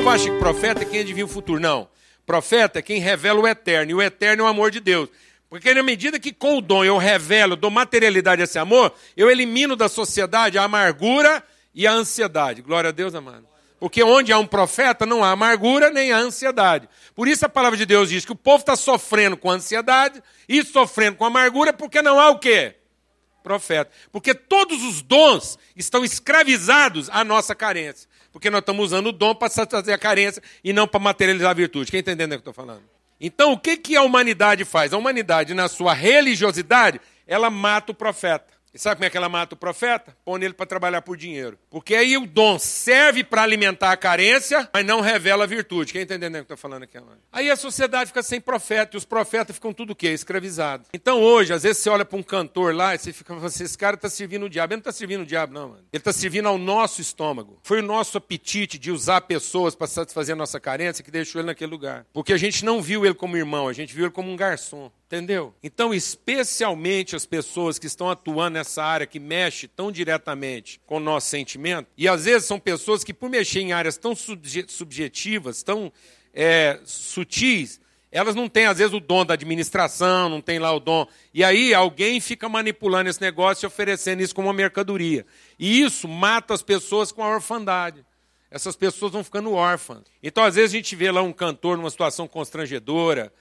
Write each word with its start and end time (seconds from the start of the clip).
povo 0.00 0.08
acha 0.08 0.30
que 0.30 0.38
profeta 0.38 0.82
é 0.82 0.86
quem 0.86 1.00
adivinha 1.00 1.26
o 1.26 1.28
futuro. 1.28 1.60
Não. 1.60 1.86
Profeta 2.24 2.78
é 2.78 2.82
quem 2.82 2.98
revela 3.00 3.38
o 3.38 3.46
eterno. 3.46 3.90
E 3.90 3.94
o 3.94 4.00
eterno 4.00 4.44
é 4.44 4.46
o 4.46 4.48
amor 4.48 4.70
de 4.70 4.80
Deus. 4.80 5.10
Porque 5.50 5.74
na 5.74 5.82
medida 5.82 6.18
que 6.18 6.32
com 6.32 6.56
o 6.56 6.60
dom 6.62 6.82
eu 6.82 6.96
revelo, 6.96 7.54
dou 7.54 7.70
materialidade 7.70 8.40
a 8.40 8.44
esse 8.44 8.58
amor, 8.58 8.94
eu 9.14 9.30
elimino 9.30 9.76
da 9.76 9.90
sociedade 9.90 10.56
a 10.56 10.64
amargura 10.64 11.44
e 11.74 11.86
a 11.86 11.92
ansiedade. 11.92 12.62
Glória 12.62 12.88
a 12.88 12.92
Deus, 12.92 13.14
amado. 13.14 13.46
Porque 13.78 14.02
onde 14.02 14.32
há 14.32 14.38
um 14.38 14.46
profeta 14.46 15.04
não 15.04 15.22
há 15.22 15.32
amargura 15.32 15.90
nem 15.90 16.12
há 16.12 16.18
ansiedade. 16.18 16.88
Por 17.14 17.28
isso 17.28 17.44
a 17.44 17.48
palavra 17.48 17.76
de 17.76 17.84
Deus 17.84 18.08
diz 18.08 18.24
que 18.24 18.32
o 18.32 18.36
povo 18.36 18.60
está 18.60 18.76
sofrendo 18.76 19.36
com 19.36 19.50
ansiedade 19.50 20.22
e 20.48 20.64
sofrendo 20.64 21.18
com 21.18 21.26
amargura 21.26 21.74
porque 21.74 22.00
não 22.00 22.18
há 22.18 22.30
o 22.30 22.38
quê? 22.38 22.74
Profeta. 23.42 23.90
Porque 24.10 24.34
todos 24.34 24.82
os 24.82 25.02
dons 25.02 25.58
estão 25.76 26.02
escravizados 26.04 27.10
à 27.10 27.22
nossa 27.22 27.54
carência. 27.54 28.08
Porque 28.32 28.50
nós 28.50 28.60
estamos 28.60 28.86
usando 28.86 29.08
o 29.08 29.12
dom 29.12 29.34
para 29.34 29.48
satisfazer 29.48 29.94
a 29.94 29.98
carência 29.98 30.42
e 30.62 30.72
não 30.72 30.86
para 30.86 31.00
materializar 31.00 31.50
a 31.50 31.54
virtude. 31.54 31.90
Quem 31.90 32.00
está 32.00 32.12
entendendo 32.12 32.38
o 32.38 32.42
que 32.42 32.48
eu 32.48 32.50
estou 32.50 32.66
falando? 32.66 32.82
Então, 33.20 33.52
o 33.52 33.58
que, 33.58 33.76
que 33.76 33.96
a 33.96 34.02
humanidade 34.02 34.64
faz? 34.64 34.92
A 34.92 34.98
humanidade, 34.98 35.52
na 35.52 35.68
sua 35.68 35.92
religiosidade, 35.92 37.00
ela 37.26 37.50
mata 37.50 37.92
o 37.92 37.94
profeta. 37.94 38.59
E 38.72 38.78
sabe 38.78 38.96
como 38.96 39.04
é 39.04 39.10
que 39.10 39.16
ela 39.16 39.28
mata 39.28 39.54
o 39.54 39.58
profeta? 39.58 40.16
Põe 40.24 40.44
ele 40.44 40.54
para 40.54 40.66
trabalhar 40.66 41.02
por 41.02 41.16
dinheiro. 41.16 41.58
Porque 41.68 41.94
aí 41.94 42.16
o 42.16 42.26
dom 42.26 42.58
serve 42.58 43.24
para 43.24 43.42
alimentar 43.42 43.90
a 43.90 43.96
carência, 43.96 44.68
mas 44.72 44.86
não 44.86 45.00
revela 45.00 45.44
a 45.44 45.46
virtude. 45.46 45.92
Quem 45.92 46.02
está 46.02 46.14
entendendo 46.14 46.42
o 46.42 46.46
que 46.46 46.52
estou 46.52 46.56
falando 46.56 46.84
aqui 46.84 46.96
agora? 46.96 47.18
Aí 47.32 47.50
a 47.50 47.56
sociedade 47.56 48.08
fica 48.08 48.22
sem 48.22 48.40
profeta, 48.40 48.96
e 48.96 48.98
os 48.98 49.04
profetas 49.04 49.56
ficam 49.56 49.72
tudo 49.72 49.90
o 49.90 49.96
quê? 49.96 50.08
Escravizados. 50.08 50.86
Então 50.94 51.20
hoje, 51.20 51.52
às 51.52 51.64
vezes 51.64 51.78
você 51.78 51.90
olha 51.90 52.04
para 52.04 52.18
um 52.18 52.22
cantor 52.22 52.74
lá 52.74 52.94
e 52.94 52.98
você 52.98 53.12
fica 53.12 53.34
falando 53.34 53.46
assim, 53.46 53.64
esse 53.64 53.76
cara 53.76 53.96
está 53.96 54.08
servindo 54.08 54.46
o 54.46 54.48
diabo. 54.48 54.72
Ele 54.72 54.76
não 54.76 54.90
está 54.90 54.92
servindo 54.92 55.22
o 55.22 55.26
diabo, 55.26 55.52
não, 55.52 55.70
mano. 55.70 55.84
Ele 55.92 56.00
está 56.00 56.12
servindo 56.12 56.46
ao 56.46 56.56
nosso 56.56 57.00
estômago. 57.00 57.58
Foi 57.62 57.80
o 57.80 57.82
nosso 57.82 58.18
apetite 58.18 58.78
de 58.78 58.92
usar 58.92 59.22
pessoas 59.22 59.74
para 59.74 59.86
satisfazer 59.86 60.34
a 60.34 60.38
nossa 60.38 60.60
carência 60.60 61.02
que 61.02 61.10
deixou 61.10 61.40
ele 61.40 61.46
naquele 61.46 61.70
lugar. 61.70 62.06
Porque 62.12 62.32
a 62.32 62.36
gente 62.36 62.64
não 62.64 62.80
viu 62.80 63.04
ele 63.04 63.14
como 63.14 63.36
irmão, 63.36 63.66
a 63.66 63.72
gente 63.72 63.94
viu 63.94 64.04
ele 64.04 64.12
como 64.12 64.30
um 64.30 64.36
garçom. 64.36 64.90
Entendeu? 65.10 65.52
Então, 65.60 65.92
especialmente 65.92 67.16
as 67.16 67.26
pessoas 67.26 67.80
que 67.80 67.88
estão 67.88 68.08
atuando 68.08 68.54
nessa 68.54 68.80
área 68.84 69.08
que 69.08 69.18
mexe 69.18 69.66
tão 69.66 69.90
diretamente 69.90 70.80
com 70.86 70.98
o 70.98 71.00
nosso 71.00 71.26
sentimento, 71.26 71.88
e 71.98 72.06
às 72.06 72.26
vezes 72.26 72.46
são 72.46 72.60
pessoas 72.60 73.02
que, 73.02 73.12
por 73.12 73.28
mexer 73.28 73.58
em 73.58 73.72
áreas 73.72 73.96
tão 73.96 74.14
subjetivas, 74.14 75.64
tão 75.64 75.92
é, 76.32 76.78
sutis, 76.84 77.80
elas 78.12 78.36
não 78.36 78.48
têm, 78.48 78.66
às 78.66 78.78
vezes, 78.78 78.94
o 78.94 79.00
dom 79.00 79.26
da 79.26 79.34
administração, 79.34 80.28
não 80.28 80.40
tem 80.40 80.60
lá 80.60 80.72
o 80.72 80.78
dom. 80.78 81.04
E 81.34 81.42
aí 81.42 81.74
alguém 81.74 82.20
fica 82.20 82.48
manipulando 82.48 83.10
esse 83.10 83.20
negócio 83.20 83.64
e 83.64 83.66
oferecendo 83.66 84.22
isso 84.22 84.34
como 84.34 84.46
uma 84.46 84.54
mercadoria. 84.54 85.26
E 85.58 85.82
isso 85.82 86.06
mata 86.06 86.54
as 86.54 86.62
pessoas 86.62 87.10
com 87.10 87.24
a 87.24 87.34
orfandade. 87.34 88.06
Essas 88.48 88.76
pessoas 88.76 89.10
vão 89.10 89.24
ficando 89.24 89.52
órfãs. 89.54 90.04
Então, 90.22 90.44
às 90.44 90.54
vezes, 90.54 90.70
a 90.70 90.76
gente 90.76 90.94
vê 90.94 91.10
lá 91.10 91.20
um 91.20 91.32
cantor 91.32 91.76
numa 91.76 91.90
situação 91.90 92.28
constrangedora, 92.28 93.32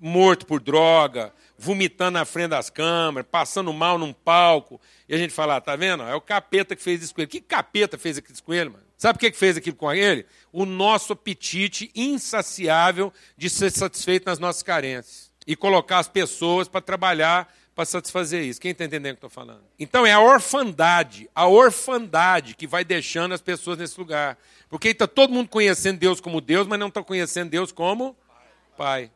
morto 0.00 0.46
por 0.46 0.60
droga, 0.60 1.32
vomitando 1.58 2.12
na 2.12 2.24
frente 2.24 2.50
das 2.50 2.70
câmeras, 2.70 3.28
passando 3.30 3.72
mal 3.72 3.98
num 3.98 4.12
palco. 4.12 4.80
E 5.08 5.14
a 5.14 5.18
gente 5.18 5.32
fala, 5.32 5.56
ah, 5.56 5.60
tá 5.60 5.74
vendo? 5.76 6.02
É 6.04 6.14
o 6.14 6.20
capeta 6.20 6.76
que 6.76 6.82
fez 6.82 7.02
isso 7.02 7.14
com 7.14 7.20
ele. 7.20 7.28
Que 7.28 7.40
capeta 7.40 7.98
fez 7.98 8.18
aquilo 8.18 8.42
com 8.42 8.54
ele, 8.54 8.70
mano? 8.70 8.84
Sabe 8.96 9.16
o 9.16 9.20
que 9.20 9.32
fez 9.32 9.56
aquilo 9.56 9.76
com 9.76 9.92
ele? 9.92 10.26
O 10.52 10.64
nosso 10.64 11.12
apetite 11.12 11.90
insaciável 11.94 13.12
de 13.36 13.48
ser 13.48 13.70
satisfeito 13.70 14.26
nas 14.26 14.38
nossas 14.38 14.62
carências. 14.62 15.30
E 15.46 15.56
colocar 15.56 15.98
as 15.98 16.08
pessoas 16.08 16.68
para 16.68 16.80
trabalhar 16.80 17.52
para 17.78 17.84
satisfazer 17.84 18.42
isso. 18.42 18.60
Quem 18.60 18.72
está 18.72 18.84
entendendo 18.84 19.12
o 19.12 19.14
que 19.14 19.24
estou 19.24 19.30
falando? 19.30 19.62
Então 19.78 20.04
é 20.04 20.12
a 20.12 20.18
orfandade, 20.18 21.30
a 21.32 21.46
orfandade 21.46 22.56
que 22.56 22.66
vai 22.66 22.84
deixando 22.84 23.34
as 23.34 23.40
pessoas 23.40 23.78
nesse 23.78 23.96
lugar. 24.00 24.36
Porque 24.68 24.88
está 24.88 25.06
todo 25.06 25.32
mundo 25.32 25.48
conhecendo 25.48 25.96
Deus 25.96 26.20
como 26.20 26.40
Deus, 26.40 26.66
mas 26.66 26.76
não 26.76 26.88
está 26.88 27.04
conhecendo 27.04 27.50
Deus 27.50 27.70
como 27.70 28.16
Pai. 28.76 29.12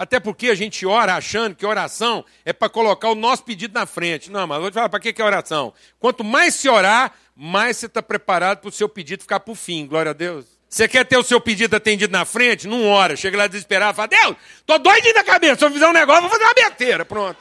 Até 0.00 0.18
porque 0.18 0.48
a 0.48 0.54
gente 0.54 0.86
ora 0.86 1.14
achando 1.14 1.54
que 1.54 1.66
oração 1.66 2.24
é 2.42 2.54
para 2.54 2.70
colocar 2.70 3.10
o 3.10 3.14
nosso 3.14 3.44
pedido 3.44 3.74
na 3.74 3.84
frente. 3.84 4.30
Não, 4.30 4.46
mas 4.46 4.58
vou 4.58 4.70
te 4.70 4.72
falar, 4.72 4.88
para 4.88 4.98
que 4.98 5.20
é 5.20 5.22
oração? 5.22 5.74
Quanto 5.98 6.24
mais 6.24 6.54
se 6.54 6.70
orar, 6.70 7.12
mais 7.36 7.76
você 7.76 7.84
está 7.84 8.00
preparado 8.00 8.60
para 8.60 8.70
o 8.70 8.72
seu 8.72 8.88
pedido 8.88 9.20
ficar 9.20 9.40
para 9.40 9.52
o 9.52 9.54
fim. 9.54 9.86
Glória 9.86 10.08
a 10.08 10.14
Deus. 10.14 10.46
Você 10.66 10.88
quer 10.88 11.04
ter 11.04 11.18
o 11.18 11.22
seu 11.22 11.38
pedido 11.38 11.76
atendido 11.76 12.10
na 12.10 12.24
frente? 12.24 12.66
Não 12.66 12.88
ora. 12.88 13.14
Chega 13.14 13.36
lá 13.36 13.46
desesperado 13.46 13.92
e 13.92 13.96
fala, 13.96 14.08
Deus, 14.08 14.36
tô 14.64 14.78
doidinho 14.78 15.12
da 15.12 15.22
cabeça. 15.22 15.56
Se 15.56 15.64
eu 15.66 15.70
fizer 15.70 15.86
um 15.86 15.92
negócio, 15.92 16.22
vou 16.22 16.30
fazer 16.30 16.44
uma 16.44 16.54
besteira. 16.54 17.04
Pronto. 17.04 17.38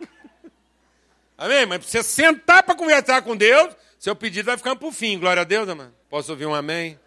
Amém? 1.36 1.66
Mas 1.66 1.86
você 1.86 2.04
sentar 2.04 2.62
para 2.62 2.76
conversar 2.76 3.22
com 3.22 3.36
Deus, 3.36 3.74
seu 3.98 4.14
pedido 4.14 4.46
vai 4.46 4.56
ficando 4.56 4.76
para 4.76 4.86
o 4.86 4.92
fim. 4.92 5.18
Glória 5.18 5.40
a 5.40 5.44
Deus, 5.44 5.68
amém? 5.68 5.88
Posso 6.08 6.30
ouvir 6.30 6.46
um 6.46 6.54
amém? 6.54 6.96
amém? 6.96 6.98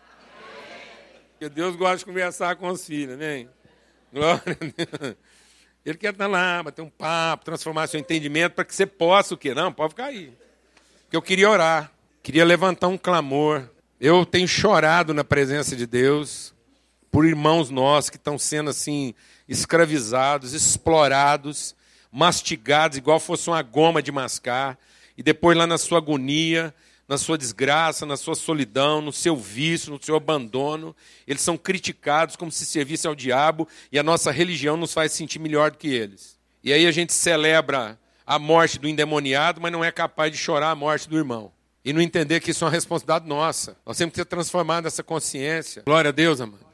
Porque 1.31 1.47
Deus 1.47 1.77
gosta 1.77 1.99
de 1.99 2.05
conversar 2.05 2.57
com 2.57 2.67
os 2.67 2.85
filhos, 2.85 3.13
amém? 3.13 3.47
Glória 4.13 4.57
a 4.61 4.85
Deus. 4.99 5.15
Ele 5.83 5.97
quer 5.97 6.11
estar 6.11 6.27
lá, 6.27 6.61
bater 6.61 6.83
um 6.83 6.89
papo, 6.89 7.43
transformar 7.43 7.87
seu 7.87 7.99
entendimento 7.99 8.53
para 8.53 8.63
que 8.63 8.73
você 8.73 8.85
possa 8.85 9.33
o 9.33 9.37
quê? 9.37 9.55
Não, 9.55 9.73
pode 9.73 9.89
ficar 9.89 10.05
aí. 10.05 10.31
Porque 11.03 11.17
eu 11.17 11.21
queria 11.21 11.49
orar, 11.49 11.91
queria 12.21 12.45
levantar 12.45 12.87
um 12.87 12.97
clamor. 12.97 13.67
Eu 13.99 14.23
tenho 14.23 14.47
chorado 14.47 15.15
na 15.15 15.23
presença 15.23 15.75
de 15.75 15.87
Deus 15.87 16.53
por 17.11 17.25
irmãos 17.25 17.71
nossos 17.71 18.11
que 18.11 18.17
estão 18.17 18.37
sendo 18.37 18.69
assim 18.69 19.15
escravizados, 19.47 20.53
explorados, 20.53 21.75
mastigados 22.11 22.97
igual 22.97 23.19
fosse 23.19 23.49
uma 23.49 23.61
goma 23.63 24.01
de 24.01 24.11
mascar, 24.11 24.77
e 25.17 25.23
depois 25.23 25.57
lá 25.57 25.65
na 25.65 25.77
sua 25.77 25.97
agonia, 25.97 26.73
na 27.07 27.17
sua 27.17 27.37
desgraça, 27.37 28.05
na 28.05 28.17
sua 28.17 28.35
solidão, 28.35 29.01
no 29.01 29.11
seu 29.11 29.35
vício, 29.35 29.91
no 29.91 30.03
seu 30.03 30.15
abandono. 30.15 30.95
Eles 31.27 31.41
são 31.41 31.57
criticados 31.57 32.35
como 32.35 32.51
se 32.51 32.65
servissem 32.65 33.09
ao 33.09 33.15
diabo 33.15 33.67
e 33.91 33.99
a 33.99 34.03
nossa 34.03 34.31
religião 34.31 34.77
nos 34.77 34.93
faz 34.93 35.11
sentir 35.11 35.39
melhor 35.39 35.71
do 35.71 35.77
que 35.77 35.89
eles. 35.89 36.39
E 36.63 36.71
aí 36.71 36.87
a 36.87 36.91
gente 36.91 37.13
celebra 37.13 37.99
a 38.25 38.39
morte 38.39 38.79
do 38.79 38.87
endemoniado, 38.87 39.59
mas 39.59 39.71
não 39.71 39.83
é 39.83 39.91
capaz 39.91 40.31
de 40.31 40.37
chorar 40.37 40.71
a 40.71 40.75
morte 40.75 41.09
do 41.09 41.17
irmão. 41.17 41.51
E 41.83 41.91
não 41.91 42.01
entender 42.01 42.39
que 42.39 42.51
isso 42.51 42.63
é 42.63 42.67
uma 42.67 42.71
responsabilidade 42.71 43.27
nossa. 43.27 43.75
Nós 43.85 43.97
temos 43.97 44.13
que 44.13 44.19
ser 44.19 44.25
transformados 44.25 44.85
nessa 44.85 45.03
consciência. 45.03 45.83
Glória 45.85 46.09
a 46.09 46.13
Deus, 46.13 46.39
amado. 46.39 46.65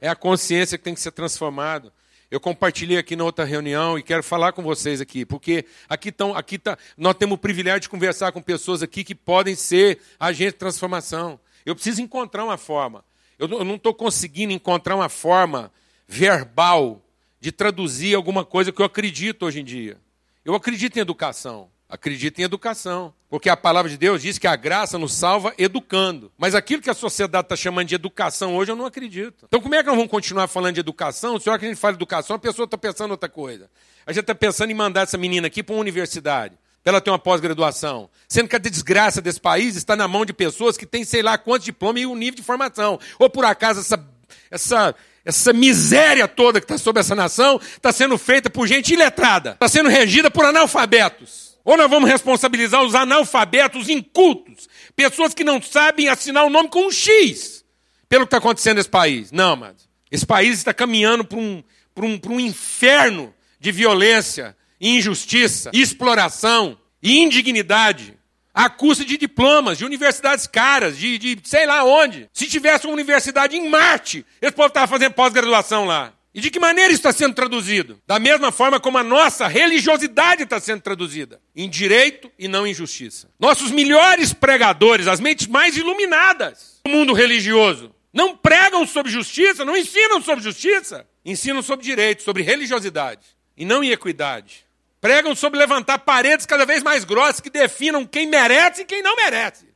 É 0.00 0.08
a 0.08 0.14
consciência 0.14 0.78
que 0.78 0.84
tem 0.84 0.94
que 0.94 1.00
ser 1.00 1.10
transformada. 1.10 1.92
Eu 2.30 2.38
compartilhei 2.38 2.98
aqui 2.98 3.16
na 3.16 3.24
outra 3.24 3.44
reunião 3.44 3.98
e 3.98 4.02
quero 4.02 4.22
falar 4.22 4.52
com 4.52 4.62
vocês 4.62 5.00
aqui, 5.00 5.24
porque 5.24 5.64
aqui 5.88 6.10
estão, 6.10 6.36
aqui 6.36 6.58
tá, 6.58 6.76
nós 6.96 7.14
temos 7.14 7.36
o 7.36 7.38
privilégio 7.38 7.80
de 7.80 7.88
conversar 7.88 8.32
com 8.32 8.42
pessoas 8.42 8.82
aqui 8.82 9.02
que 9.02 9.14
podem 9.14 9.54
ser 9.54 9.98
agentes 10.20 10.52
de 10.52 10.58
transformação. 10.58 11.40
Eu 11.64 11.74
preciso 11.74 12.02
encontrar 12.02 12.44
uma 12.44 12.58
forma. 12.58 13.02
Eu 13.38 13.48
não 13.48 13.76
estou 13.76 13.94
conseguindo 13.94 14.52
encontrar 14.52 14.94
uma 14.94 15.08
forma 15.08 15.72
verbal 16.06 17.02
de 17.40 17.50
traduzir 17.50 18.14
alguma 18.14 18.44
coisa 18.44 18.72
que 18.72 18.82
eu 18.82 18.86
acredito 18.86 19.46
hoje 19.46 19.60
em 19.60 19.64
dia. 19.64 19.96
Eu 20.44 20.54
acredito 20.54 20.96
em 20.96 21.00
educação. 21.00 21.70
Acredita 21.88 22.42
em 22.42 22.44
educação. 22.44 23.14
Porque 23.30 23.48
a 23.48 23.56
palavra 23.56 23.90
de 23.90 23.96
Deus 23.96 24.22
diz 24.22 24.38
que 24.38 24.46
a 24.46 24.56
graça 24.56 24.98
nos 24.98 25.14
salva 25.14 25.54
educando. 25.56 26.30
Mas 26.36 26.54
aquilo 26.54 26.82
que 26.82 26.90
a 26.90 26.94
sociedade 26.94 27.46
está 27.46 27.56
chamando 27.56 27.88
de 27.88 27.94
educação 27.94 28.56
hoje, 28.56 28.70
eu 28.70 28.76
não 28.76 28.84
acredito. 28.84 29.46
Então, 29.46 29.60
como 29.60 29.74
é 29.74 29.82
que 29.82 29.86
nós 29.86 29.96
vamos 29.96 30.10
continuar 30.10 30.48
falando 30.48 30.74
de 30.74 30.80
educação? 30.80 31.38
Se 31.38 31.48
hora 31.48 31.58
que 31.58 31.64
a 31.64 31.68
gente 31.68 31.78
fala 31.78 31.94
de 31.94 31.98
educação, 31.98 32.36
a 32.36 32.38
pessoa 32.38 32.64
está 32.64 32.76
pensando 32.76 33.10
outra 33.10 33.28
coisa. 33.28 33.70
A 34.06 34.12
gente 34.12 34.22
está 34.22 34.34
pensando 34.34 34.70
em 34.70 34.74
mandar 34.74 35.02
essa 35.02 35.16
menina 35.16 35.46
aqui 35.46 35.62
para 35.62 35.74
uma 35.74 35.80
universidade, 35.80 36.58
para 36.82 36.92
ela 36.92 37.00
ter 37.00 37.10
uma 37.10 37.18
pós-graduação. 37.18 38.10
Sendo 38.26 38.48
que 38.48 38.56
a 38.56 38.58
desgraça 38.58 39.20
desse 39.22 39.40
país 39.40 39.76
está 39.76 39.96
na 39.96 40.08
mão 40.08 40.26
de 40.26 40.32
pessoas 40.32 40.76
que 40.76 40.86
têm 40.86 41.04
sei 41.04 41.22
lá 41.22 41.38
quantos 41.38 41.64
diplomas 41.64 42.02
e 42.02 42.06
um 42.06 42.16
nível 42.16 42.36
de 42.36 42.42
formação. 42.42 42.98
Ou 43.18 43.30
por 43.30 43.46
acaso 43.46 43.80
essa, 43.80 44.06
essa, 44.50 44.94
essa 45.24 45.52
miséria 45.54 46.28
toda 46.28 46.60
que 46.60 46.64
está 46.64 46.76
sobre 46.76 47.00
essa 47.00 47.14
nação 47.14 47.58
está 47.62 47.92
sendo 47.92 48.16
feita 48.16 48.50
por 48.50 48.66
gente 48.66 48.92
iletrada, 48.94 49.52
está 49.52 49.68
sendo 49.68 49.88
regida 49.88 50.30
por 50.30 50.44
analfabetos. 50.44 51.47
Ou 51.68 51.76
nós 51.76 51.90
vamos 51.90 52.08
responsabilizar 52.08 52.82
os 52.82 52.94
analfabetos 52.94 53.90
incultos, 53.90 54.70
pessoas 54.96 55.34
que 55.34 55.44
não 55.44 55.60
sabem 55.60 56.08
assinar 56.08 56.46
o 56.46 56.48
nome 56.48 56.70
com 56.70 56.86
um 56.86 56.90
X, 56.90 57.62
pelo 58.08 58.24
que 58.24 58.28
está 58.28 58.38
acontecendo 58.38 58.78
nesse 58.78 58.88
país. 58.88 59.30
Não, 59.30 59.54
mas 59.54 59.74
esse 60.10 60.24
país 60.24 60.56
está 60.56 60.72
caminhando 60.72 61.26
para 61.26 61.36
um, 61.36 61.62
um, 61.98 62.20
um 62.30 62.40
inferno 62.40 63.34
de 63.60 63.70
violência, 63.70 64.56
injustiça, 64.80 65.70
exploração 65.74 66.78
e 67.02 67.18
indignidade, 67.18 68.18
à 68.54 68.70
custa 68.70 69.04
de 69.04 69.18
diplomas, 69.18 69.76
de 69.76 69.84
universidades 69.84 70.46
caras, 70.46 70.96
de, 70.96 71.18
de 71.18 71.38
sei 71.44 71.66
lá 71.66 71.84
onde. 71.84 72.30
Se 72.32 72.46
tivesse 72.46 72.86
uma 72.86 72.94
universidade 72.94 73.58
em 73.58 73.68
Marte, 73.68 74.24
esse 74.40 74.52
povo 74.52 74.68
estava 74.68 74.86
fazendo 74.86 75.12
pós-graduação 75.12 75.84
lá. 75.84 76.14
E 76.34 76.40
de 76.40 76.50
que 76.50 76.60
maneira 76.60 76.92
está 76.92 77.12
sendo 77.12 77.34
traduzido? 77.34 78.00
Da 78.06 78.18
mesma 78.18 78.52
forma 78.52 78.78
como 78.78 78.98
a 78.98 79.02
nossa 79.02 79.48
religiosidade 79.48 80.42
está 80.42 80.60
sendo 80.60 80.82
traduzida: 80.82 81.40
em 81.56 81.68
direito 81.68 82.30
e 82.38 82.46
não 82.46 82.66
em 82.66 82.74
justiça. 82.74 83.30
Nossos 83.40 83.70
melhores 83.70 84.32
pregadores, 84.32 85.06
as 85.06 85.20
mentes 85.20 85.46
mais 85.46 85.76
iluminadas 85.76 86.80
do 86.84 86.90
mundo 86.90 87.12
religioso, 87.12 87.94
não 88.12 88.36
pregam 88.36 88.86
sobre 88.86 89.10
justiça, 89.10 89.64
não 89.64 89.76
ensinam 89.76 90.20
sobre 90.20 90.44
justiça, 90.44 91.06
ensinam 91.24 91.62
sobre 91.62 91.84
direito, 91.84 92.22
sobre 92.22 92.42
religiosidade 92.42 93.26
e 93.56 93.64
não 93.64 93.82
em 93.82 93.90
equidade. 93.90 94.66
Pregam 95.00 95.34
sobre 95.34 95.58
levantar 95.58 95.98
paredes 95.98 96.44
cada 96.44 96.66
vez 96.66 96.82
mais 96.82 97.04
grossas 97.04 97.40
que 97.40 97.50
definam 97.50 98.04
quem 98.04 98.26
merece 98.26 98.82
e 98.82 98.84
quem 98.84 99.02
não 99.02 99.14
merece, 99.16 99.66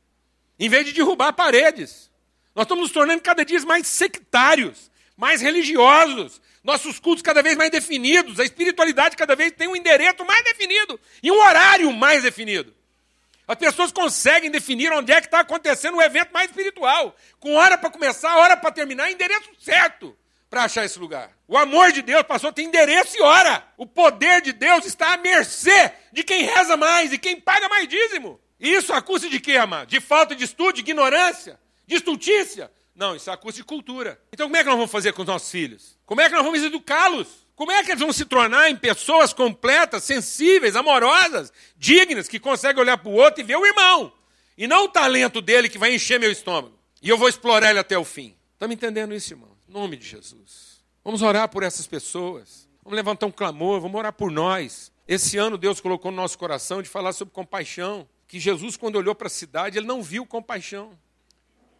em 0.59 0.67
vez 0.67 0.85
de 0.85 0.91
derrubar 0.91 1.33
paredes. 1.33 2.11
Nós 2.55 2.65
estamos 2.65 2.83
nos 2.83 2.91
tornando 2.91 3.21
cada 3.21 3.43
dia 3.43 3.59
mais 3.61 3.87
sectários, 3.87 4.91
mais 5.17 5.41
religiosos. 5.41 6.41
Nossos 6.63 6.99
cultos 6.99 7.21
cada 7.21 7.41
vez 7.41 7.57
mais 7.57 7.69
definidos, 7.69 8.39
a 8.39 8.43
espiritualidade 8.43 9.17
cada 9.17 9.35
vez 9.35 9.51
tem 9.51 9.67
um 9.67 9.75
endereço 9.75 10.23
mais 10.25 10.43
definido 10.43 10.99
e 11.21 11.31
um 11.31 11.41
horário 11.41 11.91
mais 11.91 12.23
definido. 12.23 12.73
As 13.47 13.57
pessoas 13.57 13.91
conseguem 13.91 14.49
definir 14.49 14.91
onde 14.93 15.11
é 15.11 15.19
que 15.19 15.27
está 15.27 15.41
acontecendo 15.41 15.97
o 15.97 16.01
evento 16.01 16.31
mais 16.31 16.49
espiritual, 16.49 17.15
com 17.39 17.55
hora 17.55 17.77
para 17.77 17.89
começar, 17.89 18.37
hora 18.37 18.55
para 18.55 18.71
terminar, 18.71 19.11
endereço 19.11 19.49
certo 19.59 20.17
para 20.49 20.63
achar 20.63 20.85
esse 20.85 20.99
lugar. 20.99 21.31
O 21.47 21.57
amor 21.57 21.91
de 21.91 22.01
Deus 22.01 22.23
passou 22.23 22.51
a 22.51 22.53
ter 22.53 22.61
endereço 22.61 23.17
e 23.17 23.21
hora. 23.21 23.65
O 23.75 23.85
poder 23.85 24.39
de 24.41 24.53
Deus 24.53 24.85
está 24.85 25.13
à 25.13 25.17
mercê 25.17 25.91
de 26.11 26.23
quem 26.23 26.43
reza 26.43 26.77
mais 26.77 27.11
e 27.11 27.17
quem 27.17 27.41
paga 27.41 27.67
mais 27.67 27.87
dízimo. 27.87 28.39
E 28.59 28.73
isso 28.73 28.93
a 28.93 29.01
custa 29.01 29.27
de 29.27 29.39
quê, 29.39 29.57
amado? 29.57 29.89
De 29.89 29.99
falta 29.99 30.35
de 30.35 30.45
estudo, 30.45 30.73
de 30.73 30.81
ignorância, 30.81 31.59
de 31.87 31.95
estultícia? 31.95 32.71
Não, 32.95 33.15
isso 33.15 33.29
é 33.29 33.33
a 33.33 33.37
custa 33.37 33.61
de 33.61 33.63
cultura. 33.63 34.21
Então 34.31 34.47
como 34.47 34.57
é 34.57 34.59
que 34.59 34.69
nós 34.69 34.75
vamos 34.75 34.91
fazer 34.91 35.13
com 35.13 35.21
os 35.21 35.27
nossos 35.27 35.49
filhos? 35.49 35.97
Como 36.05 36.21
é 36.21 36.29
que 36.29 36.35
nós 36.35 36.43
vamos 36.43 36.61
educá-los? 36.61 37.43
Como 37.55 37.71
é 37.71 37.83
que 37.83 37.91
eles 37.91 38.01
vão 38.01 38.11
se 38.11 38.25
tornar 38.25 38.69
em 38.69 38.75
pessoas 38.75 39.31
completas, 39.31 40.03
sensíveis, 40.03 40.75
amorosas, 40.75 41.53
dignas, 41.77 42.27
que 42.27 42.39
conseguem 42.39 42.81
olhar 42.81 42.97
para 42.97 43.09
o 43.09 43.13
outro 43.13 43.41
e 43.41 43.43
ver 43.43 43.57
o 43.57 43.65
irmão? 43.65 44.11
E 44.57 44.67
não 44.67 44.85
o 44.85 44.89
talento 44.89 45.41
dele 45.41 45.69
que 45.69 45.77
vai 45.77 45.93
encher 45.93 46.19
meu 46.19 46.31
estômago. 46.31 46.77
E 47.01 47.09
eu 47.09 47.17
vou 47.17 47.27
explorar 47.27 47.69
ele 47.69 47.79
até 47.79 47.97
o 47.97 48.03
fim. 48.03 48.35
Estão 48.53 48.67
me 48.67 48.75
entendendo 48.75 49.13
isso, 49.13 49.33
irmão? 49.33 49.51
Em 49.67 49.71
nome 49.71 49.97
de 49.97 50.07
Jesus. 50.07 50.83
Vamos 51.03 51.21
orar 51.21 51.49
por 51.49 51.63
essas 51.63 51.85
pessoas. 51.85 52.67
Vamos 52.83 52.95
levantar 52.95 53.25
um 53.25 53.31
clamor, 53.31 53.79
vamos 53.81 53.97
orar 53.97 54.13
por 54.13 54.31
nós. 54.31 54.91
Esse 55.07 55.37
ano 55.37 55.57
Deus 55.57 55.79
colocou 55.79 56.11
no 56.11 56.17
nosso 56.17 56.37
coração 56.37 56.81
de 56.81 56.89
falar 56.89 57.13
sobre 57.13 57.33
compaixão. 57.33 58.07
Que 58.27 58.39
Jesus, 58.39 58.77
quando 58.77 58.95
olhou 58.95 59.13
para 59.13 59.27
a 59.27 59.29
cidade, 59.29 59.77
ele 59.77 59.85
não 59.85 60.01
viu 60.01 60.25
compaixão. 60.25 60.97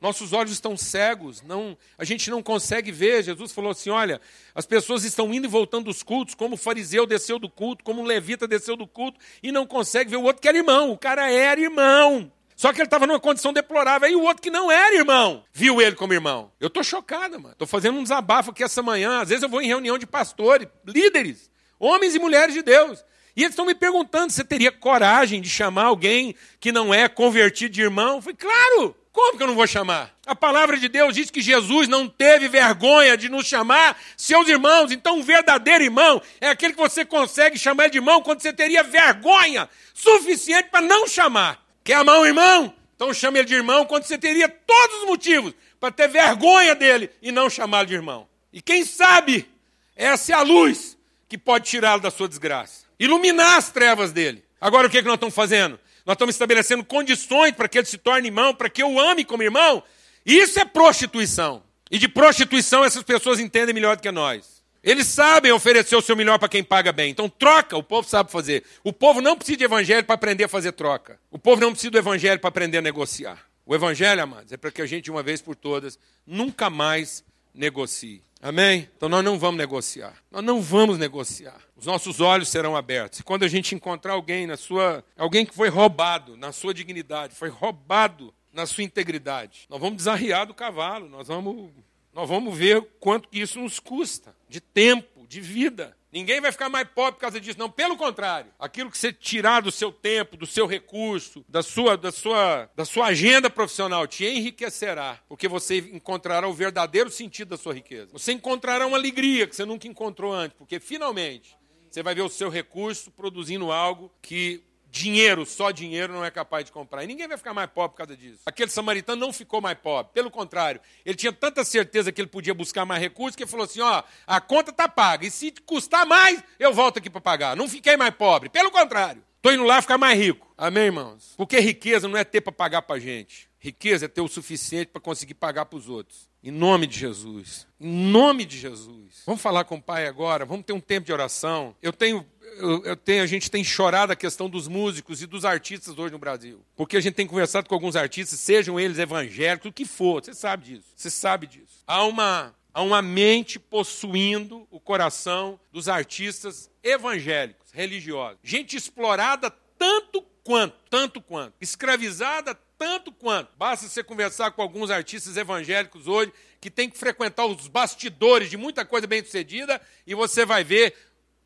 Nossos 0.03 0.33
olhos 0.33 0.51
estão 0.51 0.75
cegos, 0.75 1.41
não, 1.43 1.77
a 1.97 2.03
gente 2.03 2.29
não 2.29 2.43
consegue 2.43 2.91
ver. 2.91 3.23
Jesus 3.23 3.53
falou 3.53 3.71
assim: 3.71 3.89
olha, 3.89 4.19
as 4.53 4.65
pessoas 4.65 5.05
estão 5.05 5.33
indo 5.33 5.45
e 5.45 5.49
voltando 5.49 5.85
dos 5.85 6.03
cultos, 6.03 6.35
como 6.35 6.55
o 6.55 6.57
fariseu 6.57 7.07
desceu 7.07 7.39
do 7.39 7.49
culto, 7.49 7.85
como 7.85 8.01
o 8.01 8.05
levita 8.05 8.45
desceu 8.45 8.75
do 8.75 8.85
culto, 8.85 9.17
e 9.41 9.49
não 9.49 9.65
consegue 9.65 10.09
ver 10.09 10.17
o 10.17 10.23
outro 10.23 10.41
que 10.41 10.47
era 10.49 10.57
irmão. 10.57 10.91
O 10.91 10.97
cara 10.97 11.31
era 11.31 11.61
irmão. 11.61 12.29
Só 12.53 12.73
que 12.73 12.79
ele 12.79 12.87
estava 12.87 13.07
numa 13.07 13.19
condição 13.19 13.53
deplorável. 13.53 14.05
Aí 14.05 14.13
o 14.13 14.23
outro 14.23 14.43
que 14.43 14.51
não 14.51 14.69
era 14.69 14.93
irmão, 14.93 15.45
viu 15.53 15.81
ele 15.81 15.95
como 15.95 16.11
irmão. 16.11 16.51
Eu 16.59 16.67
estou 16.67 16.83
chocada, 16.83 17.39
mano. 17.39 17.53
Estou 17.53 17.65
fazendo 17.65 17.97
um 17.97 18.03
desabafo 18.03 18.51
aqui 18.51 18.61
essa 18.61 18.83
manhã. 18.83 19.21
Às 19.21 19.29
vezes 19.29 19.43
eu 19.43 19.47
vou 19.47 19.61
em 19.61 19.67
reunião 19.67 19.97
de 19.97 20.05
pastores, 20.05 20.67
líderes, 20.85 21.49
homens 21.79 22.13
e 22.13 22.19
mulheres 22.19 22.53
de 22.53 22.61
Deus. 22.61 23.05
E 23.37 23.43
eles 23.43 23.53
estão 23.53 23.65
me 23.65 23.73
perguntando: 23.73 24.33
você 24.33 24.43
teria 24.43 24.69
coragem 24.69 25.41
de 25.41 25.49
chamar 25.49 25.85
alguém 25.85 26.35
que 26.59 26.73
não 26.73 26.93
é 26.93 27.07
convertido 27.07 27.73
de 27.73 27.81
irmão? 27.81 28.17
Eu 28.17 28.21
falei, 28.21 28.35
claro! 28.35 29.02
Como 29.13 29.37
que 29.37 29.43
eu 29.43 29.47
não 29.47 29.55
vou 29.55 29.67
chamar? 29.67 30.11
A 30.25 30.35
palavra 30.35 30.75
de 30.75 30.89
Deus 30.89 31.13
diz 31.13 31.29
que 31.29 31.39
Jesus 31.39 31.87
não 31.87 32.09
teve 32.09 32.47
vergonha 32.47 33.15
de 33.15 33.29
nos 33.29 33.45
chamar 33.45 33.95
seus 34.17 34.49
irmãos. 34.49 34.91
Então, 34.91 35.19
um 35.19 35.21
verdadeiro 35.21 35.83
irmão 35.83 36.19
é 36.41 36.49
aquele 36.49 36.73
que 36.73 36.79
você 36.79 37.05
consegue 37.05 37.57
chamar 37.59 37.89
de 37.89 37.99
irmão 37.99 38.23
quando 38.23 38.41
você 38.41 38.51
teria 38.51 38.81
vergonha 38.81 39.69
suficiente 39.93 40.69
para 40.69 40.81
não 40.81 41.07
chamar. 41.07 41.63
Quer 41.83 41.93
amar 41.93 42.19
um 42.19 42.25
irmão? 42.25 42.73
Então 42.95 43.13
chame 43.13 43.39
ele 43.39 43.47
de 43.47 43.53
irmão 43.53 43.85
quando 43.85 44.03
você 44.03 44.17
teria 44.17 44.49
todos 44.49 45.01
os 45.01 45.05
motivos 45.05 45.53
para 45.79 45.91
ter 45.91 46.07
vergonha 46.07 46.73
dele 46.73 47.09
e 47.21 47.31
não 47.31 47.49
chamá-lo 47.49 47.85
de 47.85 47.93
irmão. 47.93 48.27
E 48.51 48.61
quem 48.61 48.83
sabe, 48.83 49.47
essa 49.95 50.31
é 50.31 50.35
a 50.35 50.41
luz 50.41 50.97
que 51.29 51.37
pode 51.37 51.69
tirá-lo 51.69 52.01
da 52.01 52.09
sua 52.09 52.27
desgraça. 52.27 52.85
Iluminar 52.99 53.57
as 53.57 53.69
trevas 53.69 54.11
dele. 54.11 54.43
Agora 54.59 54.87
o 54.87 54.89
que, 54.89 54.97
é 54.97 55.01
que 55.01 55.07
nós 55.07 55.15
estamos 55.15 55.35
fazendo? 55.35 55.79
Nós 56.05 56.15
estamos 56.15 56.35
estabelecendo 56.35 56.83
condições 56.83 57.53
para 57.53 57.67
que 57.67 57.77
ele 57.77 57.87
se 57.87 57.97
torne 57.97 58.27
irmão, 58.27 58.53
para 58.53 58.69
que 58.69 58.83
eu 58.83 58.99
ame 58.99 59.23
como 59.23 59.43
irmão. 59.43 59.83
Isso 60.25 60.59
é 60.59 60.65
prostituição. 60.65 61.63
E 61.89 61.97
de 61.97 62.07
prostituição 62.07 62.83
essas 62.83 63.03
pessoas 63.03 63.39
entendem 63.39 63.73
melhor 63.73 63.95
do 63.95 64.01
que 64.01 64.11
nós. 64.11 64.63
Eles 64.83 65.07
sabem 65.07 65.51
oferecer 65.51 65.95
o 65.95 66.01
seu 66.01 66.15
melhor 66.15 66.37
para 66.37 66.49
quem 66.49 66.61
paga 66.61 66.91
bem. 66.91 67.09
Então 67.09 67.29
troca, 67.29 67.77
o 67.77 67.83
povo 67.83 68.07
sabe 68.07 68.29
fazer. 68.29 68.63
O 68.83 68.91
povo 68.91 69.21
não 69.21 69.37
precisa 69.37 69.57
de 69.57 69.63
evangelho 69.63 70.03
para 70.03 70.15
aprender 70.15 70.43
a 70.43 70.49
fazer 70.49 70.73
troca. 70.73 71.17
O 71.31 71.39
povo 71.39 71.61
não 71.61 71.71
precisa 71.71 71.91
do 71.91 71.97
evangelho 71.97 72.39
para 72.39 72.49
aprender 72.49 72.79
a 72.79 72.81
negociar. 72.81 73.47
O 73.65 73.73
evangelho, 73.73 74.21
amados, 74.21 74.51
é 74.51 74.57
para 74.57 74.71
que 74.71 74.81
a 74.81 74.85
gente, 74.85 75.09
uma 75.09 75.23
vez 75.23 75.41
por 75.41 75.55
todas, 75.55 75.97
nunca 76.27 76.69
mais 76.69 77.23
negocie. 77.53 78.21
Amém? 78.43 78.89
Então 78.97 79.07
nós 79.07 79.23
não 79.23 79.39
vamos 79.39 79.57
negociar. 79.57 80.21
Nós 80.29 80.43
não 80.43 80.61
vamos 80.61 80.97
negociar. 80.97 81.61
Os 81.77 81.85
nossos 81.85 82.19
olhos 82.19 82.49
serão 82.49 82.75
abertos. 82.75 83.19
E 83.19 83.23
quando 83.23 83.43
a 83.43 83.47
gente 83.47 83.73
encontrar 83.73 84.11
alguém 84.11 84.45
na 84.45 84.57
sua, 84.57 85.01
alguém 85.17 85.45
que 85.45 85.55
foi 85.55 85.69
roubado 85.69 86.35
na 86.35 86.51
sua 86.51 86.73
dignidade, 86.73 87.33
foi 87.33 87.47
roubado 87.47 88.33
na 88.51 88.65
sua 88.65 88.83
integridade, 88.83 89.65
nós 89.69 89.79
vamos 89.79 89.95
desarriar 89.95 90.45
do 90.45 90.53
cavalo, 90.53 91.07
nós 91.07 91.29
vamos, 91.29 91.71
nós 92.13 92.27
vamos 92.27 92.55
ver 92.55 92.85
quanto 92.99 93.29
que 93.29 93.39
isso 93.39 93.59
nos 93.59 93.79
custa 93.79 94.35
de 94.49 94.59
tempo, 94.59 95.25
de 95.25 95.39
vida. 95.39 95.95
Ninguém 96.13 96.39
vai 96.39 96.51
ficar 96.51 96.69
mais 96.69 96.87
pobre 96.89 97.13
por 97.13 97.21
causa 97.21 97.41
disso, 97.41 97.57
não. 97.57 97.71
Pelo 97.71 97.97
contrário, 97.97 98.51
aquilo 98.59 98.91
que 98.91 98.97
você 98.99 99.11
tirar 99.11 99.63
do 99.63 99.71
seu 99.71 99.91
tempo, 99.91 100.37
do 100.37 100.45
seu 100.45 100.67
recurso, 100.67 101.43
da 101.49 101.63
sua, 101.63 101.97
da 101.97 102.11
sua, 102.11 102.69
da 102.75 102.85
sua 102.85 103.07
agenda 103.07 103.49
profissional, 103.49 104.05
te 104.05 104.23
enriquecerá, 104.23 105.19
porque 105.27 105.47
você 105.47 105.79
encontrará 105.79 106.47
o 106.47 106.53
verdadeiro 106.53 107.09
sentido 107.09 107.49
da 107.49 107.57
sua 107.57 107.73
riqueza. 107.73 108.09
Você 108.13 108.31
encontrará 108.31 108.85
uma 108.85 108.95
alegria 108.95 109.47
que 109.47 109.55
você 109.55 109.65
nunca 109.65 109.87
encontrou 109.87 110.31
antes, 110.31 110.55
porque 110.55 110.79
finalmente 110.79 111.57
você 111.89 112.03
vai 112.03 112.13
ver 112.13 112.21
o 112.21 112.29
seu 112.29 112.47
recurso 112.47 113.09
produzindo 113.09 113.71
algo 113.71 114.11
que 114.21 114.63
Dinheiro, 114.93 115.43
só 115.43 115.71
dinheiro 115.71 116.13
não 116.13 116.23
é 116.23 116.29
capaz 116.29 116.65
de 116.65 116.71
comprar. 116.71 117.03
E 117.03 117.07
ninguém 117.07 117.27
vai 117.27 117.35
ficar 117.35 117.51
mais 117.51 117.67
pobre 117.67 117.93
por 117.93 117.97
causa 117.97 118.15
disso. 118.15 118.41
Aquele 118.45 118.69
samaritano 118.69 119.19
não 119.19 119.33
ficou 119.33 119.59
mais 119.59 119.75
pobre. 119.75 120.11
Pelo 120.13 120.29
contrário, 120.29 120.79
ele 121.03 121.15
tinha 121.15 121.33
tanta 121.33 121.65
certeza 121.65 122.11
que 122.11 122.21
ele 122.21 122.27
podia 122.27 122.53
buscar 122.53 122.85
mais 122.85 123.01
recursos 123.01 123.35
que 123.35 123.41
ele 123.41 123.49
falou 123.49 123.63
assim: 123.63 123.81
ó, 123.81 124.03
a 124.27 124.39
conta 124.39 124.69
está 124.69 124.87
paga. 124.87 125.25
E 125.25 125.31
se 125.31 125.51
custar 125.65 126.05
mais, 126.05 126.43
eu 126.59 126.71
volto 126.71 126.99
aqui 126.99 127.09
para 127.09 127.19
pagar. 127.19 127.55
Não 127.55 127.67
fiquei 127.67 127.97
mais 127.97 128.13
pobre. 128.13 128.49
Pelo 128.49 128.69
contrário, 128.69 129.23
estou 129.37 129.51
indo 129.51 129.63
lá 129.63 129.81
ficar 129.81 129.97
mais 129.97 130.15
rico. 130.15 130.53
Amém, 130.55 130.83
irmãos? 130.83 131.33
Porque 131.35 131.59
riqueza 131.59 132.07
não 132.07 132.15
é 132.15 132.23
ter 132.23 132.41
para 132.41 132.53
pagar 132.53 132.83
para 132.83 132.99
gente. 132.99 133.49
Riqueza 133.57 134.05
é 134.05 134.07
ter 134.07 134.21
o 134.21 134.27
suficiente 134.27 134.91
para 134.91 135.01
conseguir 135.01 135.33
pagar 135.33 135.65
para 135.65 135.79
os 135.79 135.89
outros. 135.89 136.29
Em 136.43 136.51
nome 136.51 136.85
de 136.85 136.99
Jesus. 136.99 137.65
Em 137.79 138.11
nome 138.11 138.45
de 138.45 138.59
Jesus. 138.59 139.23
Vamos 139.25 139.41
falar 139.41 139.63
com 139.63 139.77
o 139.77 139.81
Pai 139.81 140.05
agora. 140.05 140.45
Vamos 140.45 140.65
ter 140.65 140.73
um 140.73 140.79
tempo 140.79 141.07
de 141.07 141.13
oração. 141.13 141.73
Eu 141.81 141.93
tenho 141.93 142.23
eu, 142.57 142.83
eu 142.85 142.95
tenho, 142.95 143.23
a 143.23 143.27
gente 143.27 143.49
tem 143.49 143.63
chorado 143.63 144.11
a 144.11 144.15
questão 144.15 144.49
dos 144.49 144.67
músicos 144.67 145.21
e 145.21 145.27
dos 145.27 145.45
artistas 145.45 145.97
hoje 145.97 146.11
no 146.11 146.19
Brasil. 146.19 146.63
Porque 146.75 146.97
a 146.97 147.01
gente 147.01 147.15
tem 147.15 147.27
conversado 147.27 147.67
com 147.67 147.75
alguns 147.75 147.95
artistas, 147.95 148.39
sejam 148.39 148.79
eles 148.79 148.97
evangélicos, 148.97 149.69
o 149.69 149.73
que 149.73 149.85
for, 149.85 150.23
você 150.23 150.33
sabe 150.33 150.65
disso. 150.65 150.87
Você 150.95 151.09
sabe 151.09 151.47
disso. 151.47 151.83
Há 151.87 152.03
uma, 152.05 152.55
há 152.73 152.81
uma 152.81 153.01
mente 153.01 153.59
possuindo 153.59 154.67
o 154.71 154.79
coração 154.79 155.59
dos 155.71 155.87
artistas 155.87 156.69
evangélicos, 156.83 157.71
religiosos. 157.71 158.39
Gente 158.43 158.75
explorada 158.75 159.51
tanto 159.77 160.21
quanto, 160.43 160.75
tanto 160.89 161.21
quanto. 161.21 161.53
Escravizada 161.61 162.57
tanto 162.77 163.11
quanto. 163.11 163.49
Basta 163.57 163.87
você 163.87 164.03
conversar 164.03 164.51
com 164.51 164.61
alguns 164.61 164.91
artistas 164.91 165.37
evangélicos 165.37 166.07
hoje 166.07 166.33
que 166.59 166.69
tem 166.69 166.89
que 166.89 166.97
frequentar 166.97 167.45
os 167.45 167.67
bastidores 167.67 168.49
de 168.49 168.57
muita 168.57 168.85
coisa 168.85 169.07
bem 169.07 169.23
sucedida 169.23 169.81
e 170.05 170.13
você 170.13 170.45
vai 170.45 170.63
ver 170.63 170.93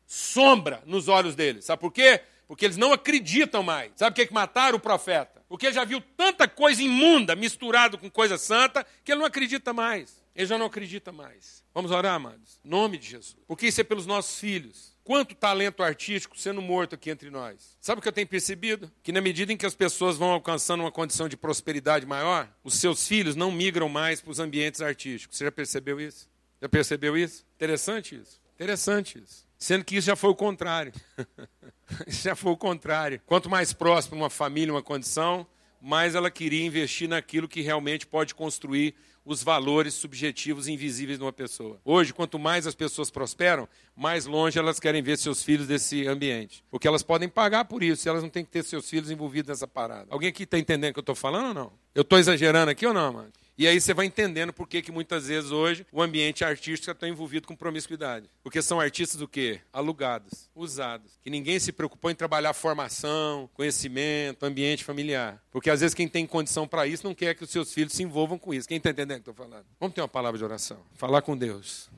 sombra 0.08 0.82
nos 0.86 1.06
olhos 1.06 1.36
deles. 1.36 1.66
Sabe 1.66 1.80
por 1.80 1.92
quê? 1.92 2.22
Porque 2.48 2.64
eles 2.64 2.78
não 2.78 2.94
acreditam 2.94 3.62
mais. 3.62 3.92
Sabe 3.94 4.12
por 4.12 4.22
que, 4.22 4.28
que 4.28 4.34
mataram 4.34 4.78
o 4.78 4.80
profeta? 4.80 5.42
Porque 5.46 5.66
ele 5.66 5.74
já 5.74 5.84
viu 5.84 6.00
tanta 6.16 6.48
coisa 6.48 6.82
imunda 6.82 7.36
misturado 7.36 7.98
com 7.98 8.10
coisa 8.10 8.38
santa 8.38 8.86
que 9.04 9.12
ele 9.12 9.20
não 9.20 9.26
acredita 9.26 9.72
mais. 9.74 10.18
Ele 10.34 10.46
já 10.46 10.56
não 10.56 10.66
acredita 10.66 11.12
mais. 11.12 11.62
Vamos 11.74 11.90
orar, 11.90 12.14
amados? 12.14 12.58
Em 12.64 12.68
nome 12.68 12.96
de 12.96 13.08
Jesus. 13.08 13.36
Porque 13.46 13.66
isso 13.66 13.80
é 13.80 13.84
pelos 13.84 14.06
nossos 14.06 14.38
filhos. 14.38 14.96
Quanto 15.04 15.34
talento 15.34 15.82
artístico 15.82 16.38
sendo 16.38 16.62
morto 16.62 16.94
aqui 16.94 17.10
entre 17.10 17.28
nós. 17.28 17.76
Sabe 17.80 17.98
o 17.98 18.02
que 18.02 18.08
eu 18.08 18.12
tenho 18.12 18.26
percebido? 18.26 18.90
Que 19.02 19.12
na 19.12 19.20
medida 19.20 19.52
em 19.52 19.56
que 19.56 19.66
as 19.66 19.74
pessoas 19.74 20.16
vão 20.16 20.30
alcançando 20.30 20.80
uma 20.80 20.92
condição 20.92 21.28
de 21.28 21.36
prosperidade 21.36 22.06
maior, 22.06 22.48
os 22.62 22.74
seus 22.74 23.06
filhos 23.06 23.34
não 23.34 23.50
migram 23.50 23.88
mais 23.88 24.20
para 24.20 24.30
os 24.30 24.38
ambientes 24.38 24.80
artísticos. 24.80 25.36
Você 25.36 25.44
já 25.44 25.52
percebeu 25.52 26.00
isso? 26.00 26.28
Já 26.62 26.68
percebeu 26.68 27.16
isso? 27.16 27.44
Interessante 27.56 28.14
isso. 28.14 28.40
Interessante 28.54 29.18
isso. 29.18 29.47
Sendo 29.58 29.84
que 29.84 29.96
isso 29.96 30.06
já 30.06 30.16
foi 30.16 30.30
o 30.30 30.34
contrário. 30.34 30.92
isso 32.06 32.22
já 32.22 32.36
foi 32.36 32.52
o 32.52 32.56
contrário. 32.56 33.20
Quanto 33.26 33.50
mais 33.50 33.72
próximo 33.72 34.16
uma 34.16 34.30
família, 34.30 34.72
uma 34.72 34.82
condição, 34.82 35.46
mais 35.80 36.14
ela 36.14 36.30
queria 36.30 36.64
investir 36.64 37.08
naquilo 37.08 37.48
que 37.48 37.60
realmente 37.60 38.06
pode 38.06 38.34
construir 38.34 38.94
os 39.24 39.42
valores 39.42 39.92
subjetivos 39.92 40.68
invisíveis 40.68 41.18
de 41.18 41.24
uma 41.24 41.32
pessoa. 41.32 41.78
Hoje, 41.84 42.14
quanto 42.14 42.38
mais 42.38 42.66
as 42.66 42.74
pessoas 42.74 43.10
prosperam, 43.10 43.68
mais 43.94 44.24
longe 44.24 44.58
elas 44.58 44.80
querem 44.80 45.02
ver 45.02 45.18
seus 45.18 45.42
filhos 45.42 45.66
desse 45.66 46.06
ambiente. 46.06 46.64
Porque 46.70 46.88
elas 46.88 47.02
podem 47.02 47.28
pagar 47.28 47.66
por 47.66 47.82
isso, 47.82 48.08
elas 48.08 48.22
não 48.22 48.30
têm 48.30 48.42
que 48.42 48.50
ter 48.50 48.64
seus 48.64 48.88
filhos 48.88 49.10
envolvidos 49.10 49.50
nessa 49.50 49.68
parada. 49.68 50.06
Alguém 50.08 50.30
aqui 50.30 50.44
está 50.44 50.58
entendendo 50.58 50.90
o 50.90 50.94
que 50.94 51.00
eu 51.00 51.02
estou 51.02 51.14
falando 51.14 51.48
ou 51.48 51.54
não? 51.54 51.72
Eu 51.94 52.02
estou 52.02 52.18
exagerando 52.18 52.70
aqui 52.70 52.86
ou 52.86 52.94
não, 52.94 53.12
mano? 53.12 53.32
E 53.58 53.66
aí 53.66 53.80
você 53.80 53.92
vai 53.92 54.06
entendendo 54.06 54.52
por 54.52 54.68
que, 54.68 54.80
que 54.80 54.92
muitas 54.92 55.26
vezes 55.26 55.50
hoje 55.50 55.84
o 55.90 56.00
ambiente 56.00 56.44
artístico 56.44 56.92
está 56.92 57.08
envolvido 57.08 57.48
com 57.48 57.56
promiscuidade. 57.56 58.30
Porque 58.40 58.62
são 58.62 58.78
artistas 58.78 59.18
do 59.18 59.26
quê? 59.26 59.60
Alugados, 59.72 60.48
usados. 60.54 61.18
Que 61.24 61.28
ninguém 61.28 61.58
se 61.58 61.72
preocupou 61.72 62.08
em 62.08 62.14
trabalhar 62.14 62.52
formação, 62.52 63.50
conhecimento, 63.52 64.44
ambiente 64.44 64.84
familiar. 64.84 65.42
Porque 65.50 65.70
às 65.70 65.80
vezes 65.80 65.92
quem 65.92 66.06
tem 66.06 66.24
condição 66.24 66.68
para 66.68 66.86
isso 66.86 67.04
não 67.04 67.16
quer 67.16 67.34
que 67.34 67.42
os 67.42 67.50
seus 67.50 67.74
filhos 67.74 67.94
se 67.94 68.04
envolvam 68.04 68.38
com 68.38 68.54
isso. 68.54 68.68
Quem 68.68 68.76
está 68.76 68.90
entendendo 68.90 69.18
o 69.18 69.24
que 69.24 69.30
estou 69.30 69.46
falando? 69.46 69.66
Vamos 69.80 69.92
ter 69.92 70.02
uma 70.02 70.08
palavra 70.08 70.38
de 70.38 70.44
oração. 70.44 70.78
Falar 70.94 71.22
com 71.22 71.36
Deus. 71.36 71.90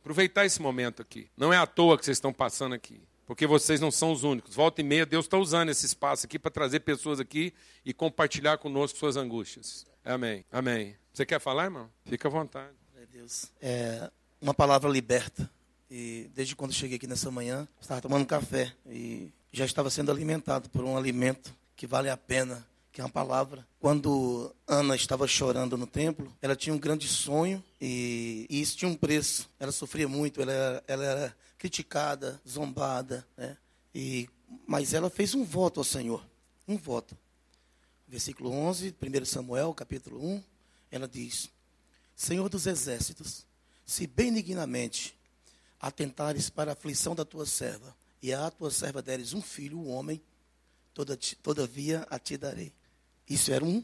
Aproveitar 0.00 0.46
esse 0.46 0.62
momento 0.62 1.02
aqui. 1.02 1.26
Não 1.36 1.52
é 1.52 1.56
à 1.56 1.66
toa 1.66 1.98
que 1.98 2.04
vocês 2.04 2.16
estão 2.16 2.32
passando 2.32 2.76
aqui 2.76 3.00
porque 3.26 3.46
vocês 3.46 3.80
não 3.80 3.92
são 3.92 4.10
os 4.10 4.24
únicos. 4.24 4.56
Volta 4.56 4.80
e 4.80 4.84
meia, 4.84 5.06
Deus 5.06 5.24
está 5.24 5.38
usando 5.38 5.68
esse 5.68 5.86
espaço 5.86 6.26
aqui 6.26 6.36
para 6.36 6.50
trazer 6.50 6.80
pessoas 6.80 7.20
aqui 7.20 7.54
e 7.86 7.94
compartilhar 7.94 8.58
conosco 8.58 8.98
suas 8.98 9.16
angústias. 9.16 9.86
Amém. 10.10 10.44
Amém. 10.50 10.96
Você 11.12 11.24
quer 11.24 11.40
falar, 11.40 11.64
irmão? 11.64 11.88
Fica 12.04 12.26
à 12.26 12.30
vontade. 12.30 12.74
Deus. 13.12 13.50
É 13.60 14.10
uma 14.40 14.54
palavra 14.54 14.90
liberta. 14.90 15.48
E 15.90 16.30
desde 16.34 16.56
quando 16.56 16.72
cheguei 16.72 16.96
aqui 16.96 17.06
nessa 17.06 17.30
manhã, 17.30 17.66
estava 17.80 18.00
tomando 18.00 18.26
café 18.26 18.72
e 18.86 19.30
já 19.52 19.64
estava 19.64 19.90
sendo 19.90 20.10
alimentado 20.10 20.68
por 20.70 20.84
um 20.84 20.96
alimento 20.96 21.54
que 21.76 21.86
vale 21.86 22.08
a 22.08 22.16
pena, 22.16 22.66
que 22.92 23.00
é 23.00 23.04
uma 23.04 23.10
palavra. 23.10 23.66
Quando 23.78 24.54
Ana 24.66 24.96
estava 24.96 25.26
chorando 25.26 25.76
no 25.76 25.86
templo, 25.86 26.32
ela 26.40 26.56
tinha 26.56 26.74
um 26.74 26.78
grande 26.78 27.06
sonho 27.08 27.62
e, 27.80 28.46
e 28.48 28.60
isso 28.60 28.76
tinha 28.76 28.90
um 28.90 28.96
preço. 28.96 29.48
Ela 29.58 29.72
sofria 29.72 30.08
muito, 30.08 30.40
ela, 30.40 30.82
ela 30.86 31.04
era 31.04 31.36
criticada, 31.58 32.40
zombada, 32.48 33.26
né? 33.36 33.56
E, 33.94 34.28
mas 34.66 34.94
ela 34.94 35.10
fez 35.10 35.34
um 35.34 35.44
voto 35.44 35.80
ao 35.80 35.84
Senhor, 35.84 36.24
um 36.66 36.76
voto. 36.76 37.16
Versículo 38.10 38.50
11, 38.50 38.92
1 39.00 39.24
Samuel, 39.24 39.72
capítulo 39.72 40.20
1, 40.20 40.42
ela 40.90 41.06
diz: 41.06 41.48
Senhor 42.16 42.48
dos 42.48 42.66
exércitos, 42.66 43.46
se 43.86 44.04
benignamente 44.04 45.16
atentares 45.80 46.50
para 46.50 46.72
a 46.72 46.74
aflição 46.74 47.14
da 47.14 47.24
tua 47.24 47.46
serva, 47.46 47.94
e 48.20 48.34
a 48.34 48.50
tua 48.50 48.68
serva 48.72 49.00
deres 49.00 49.32
um 49.32 49.40
filho, 49.40 49.78
um 49.78 49.88
homem, 49.88 50.20
toda, 50.92 51.16
todavia 51.40 52.04
a 52.10 52.18
ti 52.18 52.36
darei. 52.36 52.72
Isso 53.28 53.52
era 53.52 53.64
um 53.64 53.80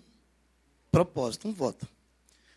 propósito, 0.91 1.47
um 1.47 1.53
voto. 1.53 1.87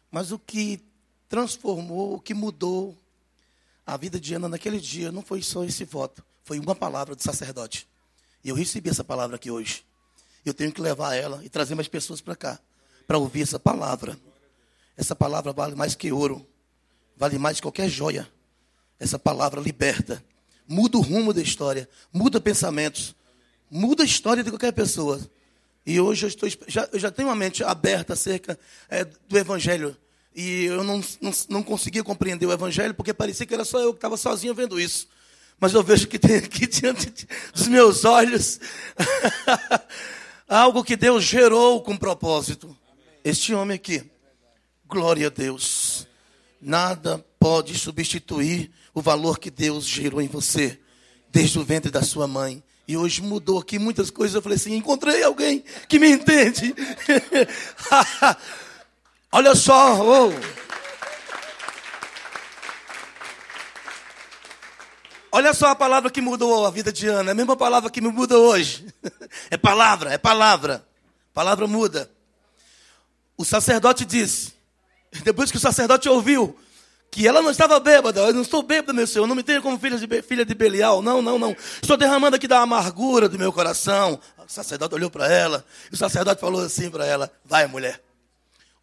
Mas 0.09 0.31
o 0.31 0.39
que 0.39 0.81
transformou, 1.29 2.15
o 2.15 2.19
que 2.19 2.33
mudou 2.33 2.97
a 3.85 3.95
vida 3.95 4.19
de 4.19 4.33
Ana 4.33 4.49
naquele 4.49 4.79
dia 4.79 5.11
não 5.11 5.21
foi 5.21 5.43
só 5.43 5.63
esse 5.63 5.85
voto, 5.85 6.25
foi 6.43 6.57
uma 6.59 6.73
palavra 6.73 7.15
do 7.15 7.21
sacerdote. 7.21 7.87
E 8.43 8.49
eu 8.49 8.55
recebi 8.55 8.89
essa 8.89 9.03
palavra 9.03 9.35
aqui 9.35 9.51
hoje. 9.51 9.87
Eu 10.49 10.53
tenho 10.53 10.71
que 10.71 10.81
levar 10.81 11.15
ela 11.15 11.43
e 11.43 11.49
trazer 11.49 11.75
mais 11.75 11.87
pessoas 11.87 12.21
para 12.21 12.35
cá, 12.35 12.59
para 13.07 13.17
ouvir 13.17 13.43
essa 13.43 13.59
palavra. 13.59 14.17
Essa 14.97 15.15
palavra 15.15 15.53
vale 15.53 15.75
mais 15.75 15.95
que 15.95 16.11
ouro, 16.11 16.45
vale 17.15 17.37
mais 17.37 17.57
que 17.57 17.61
qualquer 17.61 17.87
joia. 17.89 18.27
Essa 18.99 19.17
palavra 19.17 19.61
liberta, 19.61 20.23
muda 20.67 20.97
o 20.97 21.01
rumo 21.01 21.33
da 21.33 21.41
história, 21.41 21.87
muda 22.11 22.41
pensamentos, 22.41 23.15
muda 23.69 24.03
a 24.03 24.05
história 24.05 24.43
de 24.43 24.49
qualquer 24.49 24.73
pessoa. 24.73 25.19
E 25.85 25.99
hoje 26.01 26.25
eu, 26.25 26.27
estou, 26.27 26.49
já, 26.67 26.89
eu 26.91 26.99
já 26.99 27.09
tenho 27.09 27.29
uma 27.29 27.35
mente 27.35 27.63
aberta 27.63 28.13
acerca 28.13 28.59
é, 28.89 29.05
do 29.05 29.37
Evangelho 29.37 29.95
e 30.35 30.65
eu 30.65 30.83
não, 30.83 31.01
não, 31.21 31.31
não 31.49 31.63
conseguia 31.63 32.03
compreender 32.03 32.45
o 32.45 32.51
evangelho, 32.51 32.93
porque 32.93 33.13
parecia 33.13 33.45
que 33.45 33.53
era 33.53 33.65
só 33.65 33.79
eu 33.79 33.93
que 33.93 33.97
estava 33.97 34.15
sozinho 34.15 34.53
vendo 34.53 34.79
isso. 34.79 35.07
Mas 35.59 35.73
eu 35.73 35.83
vejo 35.83 36.07
que 36.07 36.17
tem 36.17 36.37
aqui 36.37 36.65
diante 36.67 37.27
dos 37.53 37.67
meus 37.67 38.05
olhos 38.05 38.59
algo 40.49 40.83
que 40.83 40.97
Deus 40.97 41.23
gerou 41.23 41.81
com 41.81 41.95
propósito. 41.95 42.75
Este 43.23 43.53
homem 43.53 43.75
aqui, 43.75 44.03
glória 44.87 45.27
a 45.27 45.29
Deus. 45.29 46.07
Nada 46.59 47.23
pode 47.39 47.77
substituir 47.77 48.71
o 48.93 49.01
valor 49.01 49.39
que 49.39 49.51
Deus 49.51 49.85
gerou 49.85 50.21
em 50.21 50.27
você, 50.27 50.79
desde 51.31 51.59
o 51.59 51.63
ventre 51.63 51.91
da 51.91 52.01
sua 52.01 52.27
mãe. 52.27 52.63
E 52.87 52.97
hoje 52.97 53.21
mudou 53.21 53.59
aqui 53.59 53.77
muitas 53.77 54.09
coisas. 54.09 54.33
Eu 54.33 54.41
falei 54.41 54.55
assim: 54.55 54.75
encontrei 54.75 55.21
alguém 55.23 55.63
que 55.87 55.99
me 55.99 56.09
entende. 56.09 56.73
Olha 59.31 59.53
só, 59.53 60.01
oh. 60.01 60.31
Olha 65.31 65.53
só 65.53 65.67
a 65.67 65.75
palavra 65.75 66.09
que 66.09 66.21
mudou 66.21 66.65
a 66.65 66.71
vida 66.71 66.91
de 66.91 67.07
Ana, 67.07 67.31
é 67.31 67.33
a 67.33 67.35
mesma 67.35 67.55
palavra 67.55 67.89
que 67.89 68.01
me 68.01 68.09
muda 68.09 68.37
hoje. 68.37 68.85
É 69.51 69.57
palavra, 69.57 70.11
é 70.11 70.17
palavra. 70.17 70.83
Palavra 71.35 71.67
muda. 71.67 72.09
O 73.37 73.45
sacerdote 73.45 74.03
disse, 74.03 74.53
depois 75.23 75.51
que 75.51 75.57
o 75.57 75.59
sacerdote 75.59 76.09
ouviu, 76.09 76.57
que 77.11 77.27
ela 77.27 77.41
não 77.41 77.49
estava 77.51 77.79
bêbada. 77.79 78.21
Eu 78.21 78.33
não 78.33 78.41
estou 78.41 78.61
bêbada, 78.61 78.93
meu 78.93 79.07
Senhor. 79.07 79.27
Não 79.27 79.35
me 79.35 79.43
tenha 79.43 79.61
como 79.61 79.77
filha 79.79 79.97
de, 79.97 80.21
filha 80.21 80.45
de 80.45 80.53
Belial. 80.53 81.01
Não, 81.01 81.21
não, 81.21 81.39
não. 81.39 81.55
Estou 81.81 81.97
derramando 81.97 82.35
aqui 82.35 82.47
da 82.47 82.59
amargura 82.59 83.27
do 83.27 83.37
meu 83.37 83.51
coração. 83.51 84.19
O 84.37 84.51
sacerdote 84.51 84.95
olhou 84.95 85.09
para 85.09 85.31
ela. 85.31 85.65
E 85.91 85.95
o 85.95 85.97
sacerdote 85.97 86.39
falou 86.39 86.61
assim 86.61 86.89
para 86.89 87.05
ela: 87.05 87.31
Vai, 87.43 87.67
mulher. 87.67 88.01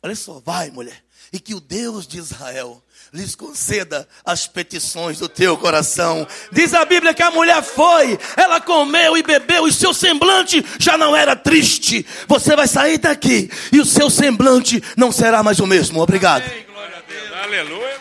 Olha 0.03 0.15
só, 0.15 0.41
vai, 0.45 0.71
mulher. 0.71 1.03
E 1.33 1.41
que 1.41 1.55
o 1.55 1.61
Deus 1.61 2.07
de 2.07 2.19
Israel 2.19 2.83
lhes 3.17 3.35
conceda 3.35 4.07
as 4.25 4.47
petições 4.47 5.19
do 5.19 5.29
teu 5.29 5.57
coração. 5.57 6.27
Diz 6.53 6.75
a 6.75 6.85
Bíblia 6.85 7.15
que 7.15 7.23
a 7.23 7.31
mulher 7.31 7.63
foi, 7.63 8.19
ela 8.37 8.61
comeu 8.61 9.17
e 9.17 9.23
bebeu, 9.23 9.67
e 9.67 9.73
seu 9.73 9.95
semblante 9.95 10.65
já 10.79 10.99
não 10.99 11.17
era 11.17 11.35
triste. 11.35 12.07
Você 12.29 12.55
vai 12.55 12.69
sair 12.69 12.99
daqui 12.99 13.51
e 13.73 13.81
o 13.81 13.85
seu 13.85 14.11
semblante 14.11 14.83
não 14.97 15.11
será 15.11 15.43
mais 15.43 15.59
o 15.59 15.67
mesmo. 15.67 16.01
Obrigado. 16.01 16.45
Amém, 16.45 16.65
glória 16.67 16.97
a 16.97 17.11
Deus. 17.11 17.33
Aleluia. 17.43 17.97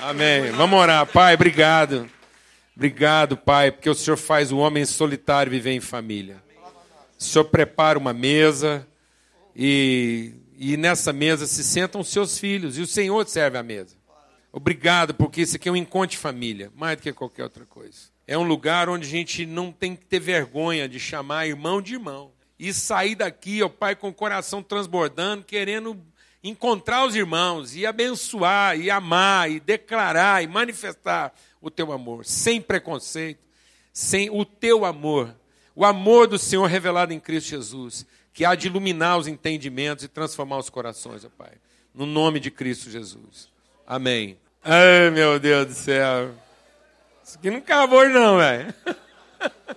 Amém. 0.00 0.50
Vamos 0.52 0.78
orar. 0.78 1.06
Pai, 1.06 1.34
obrigado. 1.34 2.10
Obrigado, 2.74 3.36
Pai, 3.36 3.70
porque 3.70 3.88
o 3.88 3.94
Senhor 3.94 4.16
faz 4.16 4.52
o 4.52 4.58
homem 4.58 4.84
solitário 4.84 5.50
viver 5.50 5.70
em 5.70 5.80
família. 5.80 6.44
O 7.18 7.24
senhor 7.24 7.46
prepara 7.46 7.98
uma 7.98 8.12
mesa 8.12 8.86
e, 9.54 10.34
e 10.58 10.76
nessa 10.76 11.12
mesa 11.12 11.46
se 11.46 11.62
sentam 11.62 12.00
os 12.00 12.08
seus 12.08 12.38
filhos 12.38 12.78
e 12.78 12.82
o 12.82 12.86
Senhor 12.86 13.26
serve 13.28 13.58
a 13.58 13.62
mesa. 13.62 13.96
Obrigado, 14.52 15.12
porque 15.14 15.42
isso 15.42 15.56
aqui 15.56 15.68
é 15.68 15.72
um 15.72 15.76
encontro 15.76 16.12
de 16.12 16.16
família, 16.16 16.72
mais 16.74 16.96
do 16.96 17.02
que 17.02 17.12
qualquer 17.12 17.42
outra 17.42 17.66
coisa. 17.66 17.96
É 18.26 18.38
um 18.38 18.42
lugar 18.42 18.88
onde 18.88 19.06
a 19.06 19.10
gente 19.10 19.44
não 19.44 19.70
tem 19.70 19.94
que 19.94 20.04
ter 20.06 20.18
vergonha 20.18 20.88
de 20.88 20.98
chamar 20.98 21.46
irmão 21.46 21.82
de 21.82 21.94
irmão. 21.94 22.32
E 22.58 22.72
sair 22.72 23.14
daqui, 23.14 23.62
ó 23.62 23.68
Pai, 23.68 23.94
com 23.94 24.08
o 24.08 24.14
coração 24.14 24.62
transbordando, 24.62 25.44
querendo 25.44 26.00
encontrar 26.42 27.06
os 27.06 27.14
irmãos 27.14 27.76
e 27.76 27.84
abençoar, 27.84 28.80
e 28.80 28.90
amar, 28.90 29.50
e 29.50 29.60
declarar, 29.60 30.42
e 30.42 30.46
manifestar 30.46 31.34
o 31.60 31.70
teu 31.70 31.92
amor, 31.92 32.24
sem 32.24 32.62
preconceito, 32.62 33.40
sem 33.92 34.30
o 34.30 34.44
teu 34.44 34.86
amor 34.86 35.36
o 35.76 35.84
amor 35.84 36.26
do 36.26 36.38
Senhor 36.38 36.64
revelado 36.64 37.12
em 37.12 37.20
Cristo 37.20 37.50
Jesus, 37.50 38.06
que 38.36 38.44
há 38.44 38.54
de 38.54 38.66
iluminar 38.66 39.16
os 39.16 39.26
entendimentos 39.26 40.04
e 40.04 40.08
transformar 40.08 40.58
os 40.58 40.68
corações, 40.68 41.24
ó 41.24 41.28
Pai. 41.30 41.52
No 41.94 42.04
nome 42.04 42.38
de 42.38 42.50
Cristo 42.50 42.90
Jesus. 42.90 43.48
Amém. 43.86 44.38
Ai, 44.62 45.08
meu 45.10 45.40
Deus 45.40 45.66
do 45.68 45.72
céu. 45.72 46.34
Isso 47.24 47.38
aqui 47.38 47.50
não 47.50 47.56
acabou, 47.58 48.06
não, 48.10 48.36
velho. 48.36 48.74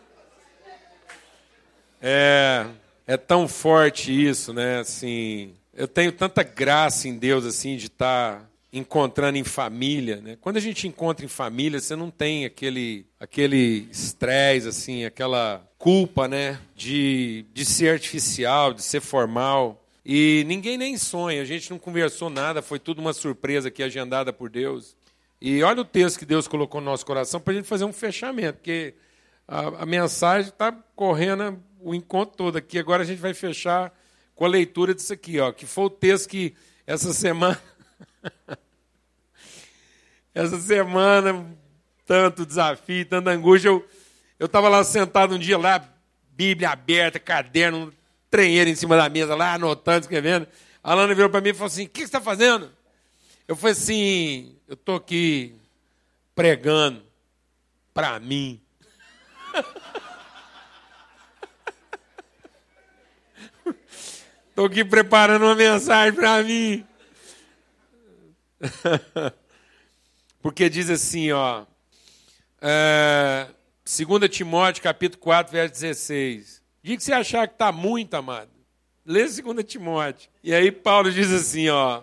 É, 2.02 2.66
é 3.06 3.18
tão 3.18 3.46
forte 3.46 4.10
isso, 4.10 4.54
né? 4.54 4.80
Assim, 4.80 5.54
eu 5.74 5.86
tenho 5.86 6.14
tanta 6.14 6.44
graça 6.44 7.10
em 7.10 7.18
Deus, 7.18 7.46
assim, 7.46 7.76
de 7.76 7.88
estar 7.88 8.50
encontrando 8.72 9.38
em 9.38 9.44
família, 9.44 10.18
né? 10.18 10.38
Quando 10.40 10.58
a 10.58 10.62
gente 10.62 10.88
encontra 10.88 11.26
em 11.26 11.30
família, 11.30 11.80
você 11.80 11.96
não 11.96 12.12
tem 12.12 12.46
aquele 12.46 13.06
aquele 13.20 13.88
estresse 13.92 14.68
assim, 14.68 15.06
aquela 15.06 15.68
culpa, 15.78 16.28
né, 16.28 16.60
de, 16.76 17.46
de 17.54 17.66
ser 17.66 17.90
artificial, 17.94 18.74
de 18.74 18.84
ser 18.84 19.02
formal. 19.02 19.84
E 20.06 20.44
ninguém 20.48 20.78
nem 20.78 20.98
sonha, 20.98 21.42
a 21.42 21.46
gente 21.46 21.70
não 21.72 21.80
conversou 21.80 22.30
nada, 22.30 22.62
foi 22.62 22.80
tudo 22.80 23.00
uma 23.00 23.14
surpresa 23.14 23.70
aqui 23.70 23.82
agendada 23.82 24.32
por 24.32 24.50
Deus. 24.50 24.96
E 25.42 25.64
olha 25.64 25.82
o 25.82 25.86
texto 25.86 26.20
que 26.20 26.26
Deus 26.26 26.48
colocou 26.48 26.82
no 26.82 26.86
nosso 26.86 27.06
coração 27.06 27.40
para 27.40 27.54
a 27.54 27.56
gente 27.56 27.68
fazer 27.68 27.86
um 27.86 27.94
fechamento, 27.94 28.58
porque 28.58 28.94
a, 29.48 29.84
a 29.84 29.86
mensagem 29.86 30.50
está 30.50 30.72
correndo 30.96 31.62
o 31.80 31.96
encontro 31.96 32.36
todo 32.36 32.58
aqui. 32.58 32.78
Agora 32.78 33.04
a 33.04 33.06
gente 33.06 33.20
vai 33.20 33.34
fechar 33.34 33.94
com 34.36 34.46
a 34.46 34.50
leitura 34.50 34.94
disso 34.94 35.14
aqui, 35.14 35.40
ó, 35.40 35.52
que 35.52 35.66
foi 35.66 35.86
o 35.86 35.90
texto 35.90 36.30
que 36.30 36.54
essa 36.86 37.14
semana 37.14 37.60
Essa 40.34 40.60
semana, 40.60 41.46
tanto 42.06 42.46
desafio, 42.46 43.06
tanta 43.06 43.32
angústia. 43.32 43.70
Eu 43.70 44.46
estava 44.46 44.70
lá 44.70 44.84
sentado 44.84 45.36
um 45.36 45.40
dia 45.40 45.58
lá, 45.58 45.84
Bíblia 46.32 46.70
aberta, 46.70 47.20
caderno, 47.20 47.94
trenheiro 48.30 48.70
em 48.70 48.76
cima 48.76 48.96
da 48.96 49.10
mesa, 49.10 49.36
lá 49.36 49.56
anotando, 49.56 50.02
escrevendo. 50.02 50.48
A 50.84 50.94
Lana 50.94 51.14
virou 51.14 51.30
para 51.30 51.42
mim 51.42 51.50
e 51.50 51.54
falou 51.54 51.68
assim: 51.68 51.86
O 51.86 51.90
que 51.90 52.00
você 52.00 52.06
está 52.06 52.22
fazendo? 52.22 52.72
Eu 53.48 53.56
falei 53.56 53.74
assim: 53.74 54.56
Eu 54.68 54.76
estou 54.76 54.96
aqui 54.96 55.56
pregando 56.34 57.04
para 57.94 58.20
mim. 58.20 58.62
Estou 64.50 64.68
aqui 64.68 64.84
preparando 64.84 65.44
uma 65.46 65.56
mensagem 65.56 66.14
para 66.14 66.44
mim. 66.44 66.86
Porque 70.42 70.70
diz 70.70 70.90
assim, 70.90 71.32
ó. 71.32 71.66
É, 72.62 73.48
2 73.86 74.30
Timóteo, 74.30 74.84
capítulo 74.84 75.22
4, 75.22 75.52
verso 75.52 75.74
16. 75.74 76.62
Diga 76.84 76.98
que 76.98 77.04
você 77.04 77.14
achar 77.14 77.48
que 77.48 77.56
está 77.56 77.72
muito, 77.72 78.14
amado. 78.14 78.52
Lê 79.06 79.22
2 79.28 79.64
Timóteo. 79.66 80.30
E 80.44 80.54
aí 80.54 80.72
Paulo 80.72 81.12
diz 81.12 81.32
assim, 81.32 81.70
ó. 81.70 82.02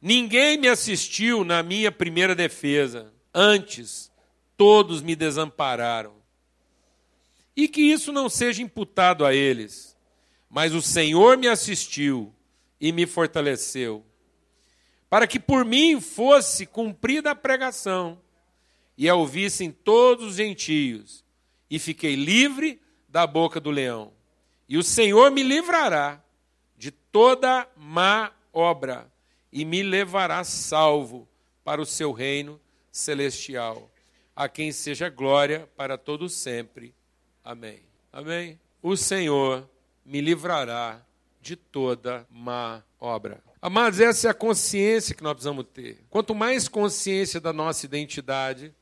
Ninguém 0.00 0.56
me 0.56 0.68
assistiu 0.68 1.44
na 1.44 1.62
minha 1.62 1.90
primeira 1.90 2.34
defesa. 2.34 3.12
Antes, 3.34 4.10
todos 4.56 5.02
me 5.02 5.16
desampararam. 5.16 6.14
E 7.56 7.66
que 7.66 7.80
isso 7.80 8.12
não 8.12 8.28
seja 8.28 8.62
imputado 8.62 9.26
a 9.26 9.34
eles. 9.34 9.96
Mas 10.48 10.72
o 10.72 10.80
Senhor 10.80 11.36
me 11.36 11.48
assistiu 11.48 12.32
e 12.80 12.92
me 12.92 13.04
fortaleceu, 13.04 14.04
para 15.08 15.26
que 15.26 15.40
por 15.40 15.64
mim 15.64 16.00
fosse 16.00 16.66
cumprida 16.66 17.30
a 17.30 17.34
pregação, 17.34 18.20
e 18.96 19.08
a 19.08 19.14
ouvissem 19.14 19.70
todos 19.70 20.26
os 20.26 20.34
gentios, 20.34 21.24
e 21.70 21.78
fiquei 21.78 22.14
livre 22.14 22.80
da 23.08 23.26
boca 23.26 23.60
do 23.60 23.70
leão. 23.70 24.12
E 24.68 24.76
o 24.76 24.82
Senhor 24.82 25.30
me 25.30 25.42
livrará 25.42 26.22
de 26.76 26.90
toda 26.90 27.68
má 27.76 28.32
obra 28.52 29.10
e 29.52 29.64
me 29.64 29.82
levará 29.82 30.44
salvo 30.44 31.28
para 31.64 31.80
o 31.80 31.86
seu 31.86 32.12
reino 32.12 32.60
celestial, 32.90 33.90
a 34.34 34.48
quem 34.48 34.72
seja 34.72 35.08
glória 35.08 35.68
para 35.76 35.96
todo 35.96 36.28
sempre. 36.28 36.94
Amém. 37.44 37.80
Amém. 38.12 38.58
O 38.82 38.96
Senhor 38.96 39.68
me 40.04 40.20
livrará 40.20 41.00
de 41.40 41.56
toda 41.56 42.26
má 42.30 42.82
obra. 43.00 43.40
Amados, 43.60 44.00
essa 44.00 44.28
é 44.28 44.30
a 44.30 44.34
consciência 44.34 45.14
que 45.14 45.22
nós 45.22 45.34
precisamos 45.34 45.66
ter. 45.72 45.98
Quanto 46.10 46.34
mais 46.34 46.68
consciência 46.68 47.40
da 47.40 47.52
nossa 47.52 47.84
identidade, 47.86 48.72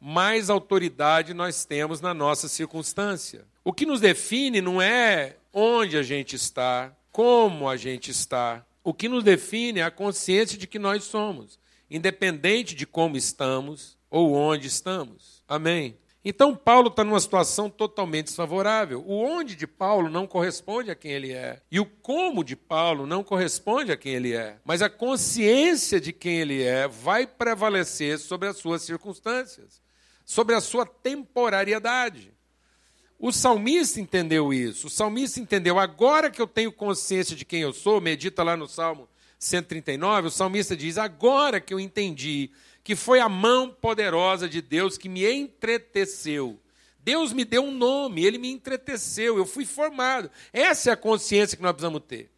mais 0.00 0.48
autoridade 0.48 1.34
nós 1.34 1.64
temos 1.64 2.00
na 2.00 2.14
nossa 2.14 2.48
circunstância. 2.48 3.44
O 3.64 3.72
que 3.72 3.84
nos 3.84 4.00
define 4.00 4.60
não 4.60 4.80
é 4.80 5.36
onde 5.52 5.96
a 5.96 6.02
gente 6.02 6.36
está, 6.36 6.92
como 7.12 7.68
a 7.68 7.76
gente 7.76 8.10
está. 8.10 8.64
O 8.82 8.94
que 8.94 9.08
nos 9.08 9.22
define 9.22 9.80
é 9.80 9.82
a 9.84 9.90
consciência 9.90 10.56
de 10.56 10.66
que 10.66 10.78
nós 10.78 11.04
somos, 11.04 11.58
independente 11.90 12.74
de 12.74 12.86
como 12.86 13.16
estamos 13.16 13.98
ou 14.10 14.32
onde 14.34 14.68
estamos. 14.68 15.42
Amém? 15.46 15.96
Então, 16.22 16.54
Paulo 16.54 16.88
está 16.88 17.02
numa 17.02 17.18
situação 17.18 17.70
totalmente 17.70 18.26
desfavorável. 18.26 19.02
O 19.06 19.22
onde 19.22 19.56
de 19.56 19.66
Paulo 19.66 20.10
não 20.10 20.26
corresponde 20.26 20.90
a 20.90 20.94
quem 20.94 21.12
ele 21.12 21.32
é. 21.32 21.62
E 21.70 21.80
o 21.80 21.86
como 21.86 22.44
de 22.44 22.54
Paulo 22.54 23.06
não 23.06 23.24
corresponde 23.24 23.90
a 23.90 23.96
quem 23.96 24.12
ele 24.12 24.34
é. 24.34 24.58
Mas 24.62 24.82
a 24.82 24.90
consciência 24.90 25.98
de 25.98 26.12
quem 26.12 26.40
ele 26.40 26.62
é 26.62 26.86
vai 26.86 27.26
prevalecer 27.26 28.18
sobre 28.18 28.48
as 28.48 28.58
suas 28.58 28.82
circunstâncias, 28.82 29.80
sobre 30.26 30.54
a 30.54 30.60
sua 30.60 30.84
temporariedade. 30.84 32.34
O 33.18 33.32
salmista 33.32 33.98
entendeu 33.98 34.52
isso. 34.52 34.88
O 34.88 34.90
salmista 34.90 35.40
entendeu, 35.40 35.78
agora 35.78 36.30
que 36.30 36.40
eu 36.40 36.46
tenho 36.46 36.70
consciência 36.70 37.34
de 37.34 37.46
quem 37.46 37.62
eu 37.62 37.72
sou, 37.72 37.98
medita 37.98 38.42
lá 38.42 38.56
no 38.58 38.68
Salmo 38.68 39.08
139, 39.38 40.28
o 40.28 40.30
salmista 40.30 40.76
diz: 40.76 40.98
agora 40.98 41.60
que 41.60 41.72
eu 41.72 41.80
entendi 41.80 42.50
que 42.82 42.96
foi 42.96 43.20
a 43.20 43.28
mão 43.28 43.70
poderosa 43.70 44.48
de 44.48 44.60
Deus 44.62 44.96
que 44.96 45.08
me 45.08 45.30
entreteceu. 45.30 46.58
Deus 47.02 47.32
me 47.32 47.44
deu 47.44 47.64
um 47.64 47.72
nome, 47.72 48.24
ele 48.24 48.38
me 48.38 48.50
entreteceu, 48.50 49.38
eu 49.38 49.46
fui 49.46 49.64
formado. 49.64 50.30
Essa 50.52 50.90
é 50.90 50.92
a 50.92 50.96
consciência 50.96 51.56
que 51.56 51.62
nós 51.62 51.72
precisamos 51.72 52.02
ter. 52.06 52.30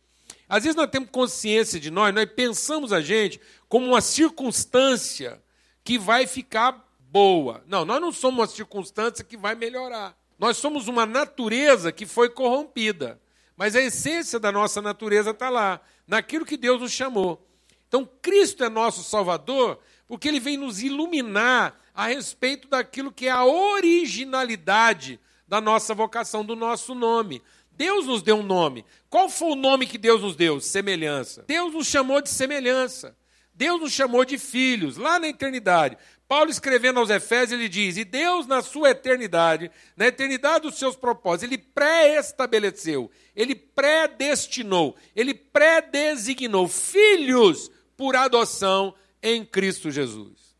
Às 0.49 0.65
vezes 0.65 0.77
nós 0.77 0.91
temos 0.91 1.09
consciência 1.11 1.81
de 1.81 1.91
nós, 1.91 2.15
nós 2.15 2.29
pensamos 2.35 2.93
a 2.93 3.01
gente 3.01 3.41
como 3.69 3.87
uma 3.87 4.01
circunstância 4.01 5.43
que 5.83 5.99
vai 5.99 6.27
ficar 6.27 6.87
boa. 7.11 7.65
Não, 7.67 7.85
nós 7.85 8.01
não 8.01 8.13
somos 8.13 8.41
uma 8.41 8.47
circunstância 8.47 9.25
que 9.25 9.37
vai 9.37 9.55
melhorar. 9.55 10.17
Nós 10.39 10.57
somos 10.57 10.89
uma 10.89 11.07
natureza 11.07 11.93
que 11.93 12.07
foi 12.07 12.29
corrompida. 12.29 13.21
Mas 13.57 13.77
a 13.77 13.81
essência 13.81 14.41
da 14.41 14.51
nossa 14.51 14.83
natureza 14.83 15.31
está 15.31 15.49
lá, 15.49 15.81
naquilo 16.07 16.45
que 16.45 16.57
Deus 16.57 16.81
nos 16.81 16.93
chamou. 16.93 17.47
Então, 17.87 18.09
Cristo 18.21 18.65
é 18.65 18.69
nosso 18.69 19.05
Salvador, 19.05 19.79
porque 20.13 20.29
ele 20.29 20.41
vem 20.41 20.59
nos 20.59 20.83
iluminar 20.83 21.75
a 21.95 22.09
respeito 22.09 22.69
daquilo 22.69 23.11
que 23.11 23.29
é 23.29 23.31
a 23.31 23.47
originalidade 23.47 25.19
da 25.49 25.59
nossa 25.59 25.95
vocação, 25.95 26.45
do 26.45 26.55
nosso 26.55 26.95
nome. 26.95 27.41
Deus 27.71 28.05
nos 28.05 28.21
deu 28.21 28.37
um 28.37 28.43
nome. 28.43 28.85
Qual 29.09 29.31
foi 29.31 29.53
o 29.53 29.57
nome 29.57 29.87
que 29.87 29.97
Deus 29.97 30.21
nos 30.21 30.37
deu? 30.37 30.61
Semelhança. 30.61 31.47
Deus 31.49 31.73
nos 31.73 31.87
chamou 31.87 32.21
de 32.21 32.29
semelhança. 32.29 33.17
Deus 33.55 33.81
nos 33.81 33.91
chamou 33.91 34.23
de 34.23 34.37
filhos, 34.37 34.99
lá 34.99 35.19
na 35.19 35.29
eternidade. 35.29 35.97
Paulo 36.29 36.51
escrevendo 36.51 37.01
aos 37.01 37.09
Efésios, 37.09 37.59
ele 37.59 37.69
diz: 37.71 37.97
E 37.97 38.05
Deus, 38.05 38.47
na 38.47 38.61
sua 38.61 38.91
eternidade, 38.91 39.71
na 39.97 40.09
eternidade 40.09 40.69
dos 40.69 40.79
seus 40.79 40.95
propósitos, 40.95 41.45
ele 41.45 41.57
pré-estabeleceu, 41.57 43.11
ele 43.35 43.55
predestinou, 43.55 44.95
ele 45.17 45.33
pré-designou 45.33 46.69
filhos 46.69 47.71
por 47.97 48.15
adoção 48.15 48.95
em 49.23 49.45
Cristo 49.45 49.91
Jesus. 49.91 50.57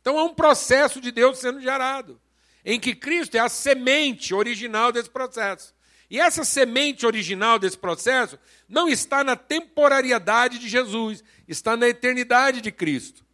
Então 0.00 0.18
é 0.18 0.22
um 0.22 0.34
processo 0.34 1.00
de 1.00 1.10
Deus 1.10 1.38
sendo 1.38 1.60
gerado, 1.60 2.20
em 2.64 2.78
que 2.78 2.94
Cristo 2.94 3.36
é 3.36 3.40
a 3.40 3.48
semente 3.48 4.34
original 4.34 4.92
desse 4.92 5.08
processo. 5.08 5.74
E 6.10 6.20
essa 6.20 6.44
semente 6.44 7.06
original 7.06 7.58
desse 7.58 7.78
processo 7.78 8.38
não 8.68 8.88
está 8.88 9.24
na 9.24 9.34
temporariedade 9.34 10.58
de 10.58 10.68
Jesus, 10.68 11.24
está 11.48 11.76
na 11.76 11.88
eternidade 11.88 12.60
de 12.60 12.70
Cristo. 12.70 13.24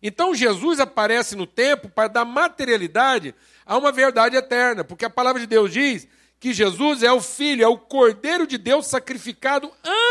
Então 0.00 0.34
Jesus 0.34 0.80
aparece 0.80 1.36
no 1.36 1.46
tempo 1.46 1.88
para 1.88 2.08
dar 2.08 2.24
materialidade 2.24 3.34
a 3.66 3.76
uma 3.76 3.92
verdade 3.92 4.36
eterna, 4.36 4.84
porque 4.84 5.04
a 5.04 5.10
palavra 5.10 5.40
de 5.40 5.46
Deus 5.46 5.72
diz 5.72 6.08
que 6.40 6.52
Jesus 6.52 7.02
é 7.02 7.12
o 7.12 7.20
Filho, 7.20 7.62
é 7.62 7.68
o 7.68 7.78
Cordeiro 7.78 8.46
de 8.46 8.58
Deus 8.58 8.86
sacrificado 8.86 9.70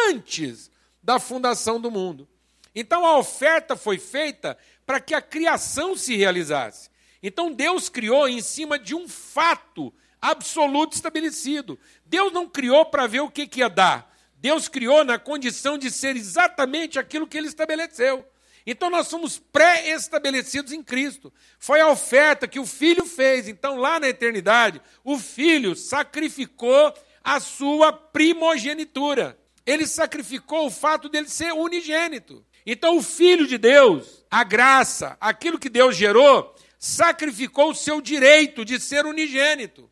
antes 0.09 0.71
da 1.03 1.19
fundação 1.19 1.79
do 1.79 1.91
mundo. 1.91 2.27
Então 2.73 3.05
a 3.05 3.17
oferta 3.17 3.75
foi 3.75 3.97
feita 3.97 4.57
para 4.85 4.99
que 4.99 5.13
a 5.13 5.21
criação 5.21 5.95
se 5.95 6.15
realizasse. 6.15 6.89
Então 7.21 7.51
Deus 7.51 7.89
criou 7.89 8.27
em 8.27 8.41
cima 8.41 8.79
de 8.79 8.95
um 8.95 9.07
fato 9.07 9.93
absoluto 10.21 10.93
estabelecido. 10.93 11.77
Deus 12.05 12.31
não 12.31 12.47
criou 12.47 12.85
para 12.85 13.07
ver 13.07 13.21
o 13.21 13.29
que, 13.29 13.47
que 13.47 13.59
ia 13.59 13.69
dar. 13.69 14.11
Deus 14.35 14.67
criou 14.67 15.03
na 15.03 15.19
condição 15.19 15.77
de 15.77 15.91
ser 15.91 16.15
exatamente 16.15 16.97
aquilo 16.97 17.27
que 17.27 17.37
ele 17.37 17.47
estabeleceu. 17.47 18.25
Então 18.65 18.89
nós 18.89 19.07
somos 19.07 19.39
pré-estabelecidos 19.39 20.71
em 20.71 20.83
Cristo. 20.83 21.33
Foi 21.59 21.81
a 21.81 21.89
oferta 21.89 22.47
que 22.47 22.59
o 22.59 22.65
Filho 22.65 23.05
fez. 23.05 23.47
Então, 23.47 23.77
lá 23.77 23.99
na 23.99 24.09
eternidade, 24.09 24.81
o 25.03 25.17
Filho 25.17 25.75
sacrificou 25.75 26.93
a 27.23 27.39
sua 27.39 27.91
primogenitura. 27.91 29.37
Ele 29.65 29.87
sacrificou 29.87 30.67
o 30.67 30.71
fato 30.71 31.09
dele 31.09 31.29
ser 31.29 31.53
unigênito. 31.53 32.45
Então, 32.65 32.97
o 32.97 33.01
Filho 33.01 33.47
de 33.47 33.57
Deus, 33.57 34.23
a 34.29 34.43
graça, 34.43 35.17
aquilo 35.19 35.59
que 35.59 35.69
Deus 35.69 35.95
gerou, 35.95 36.55
sacrificou 36.77 37.71
o 37.71 37.75
seu 37.75 38.01
direito 38.01 38.65
de 38.65 38.79
ser 38.79 39.05
unigênito, 39.05 39.89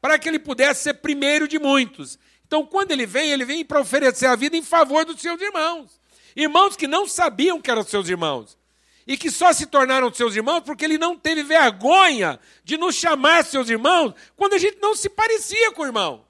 para 0.00 0.18
que 0.18 0.28
ele 0.28 0.38
pudesse 0.38 0.82
ser 0.82 0.94
primeiro 0.94 1.46
de 1.46 1.58
muitos. 1.58 2.18
Então, 2.46 2.64
quando 2.64 2.92
ele 2.92 3.06
vem, 3.06 3.30
ele 3.30 3.44
vem 3.44 3.64
para 3.64 3.80
oferecer 3.80 4.26
a 4.26 4.36
vida 4.36 4.56
em 4.56 4.62
favor 4.62 5.04
dos 5.04 5.20
seus 5.20 5.40
irmãos. 5.40 6.00
Irmãos 6.34 6.76
que 6.76 6.86
não 6.86 7.08
sabiam 7.08 7.60
que 7.60 7.70
eram 7.70 7.82
seus 7.82 8.08
irmãos. 8.08 8.58
E 9.06 9.16
que 9.16 9.30
só 9.30 9.52
se 9.52 9.66
tornaram 9.66 10.12
seus 10.12 10.34
irmãos 10.34 10.62
porque 10.62 10.84
ele 10.84 10.98
não 10.98 11.16
teve 11.16 11.44
vergonha 11.44 12.40
de 12.64 12.76
nos 12.76 12.96
chamar 12.96 13.44
seus 13.44 13.70
irmãos 13.70 14.12
quando 14.36 14.54
a 14.54 14.58
gente 14.58 14.78
não 14.80 14.96
se 14.96 15.08
parecia 15.08 15.70
com 15.72 15.82
o 15.82 15.86
irmão. 15.86 16.25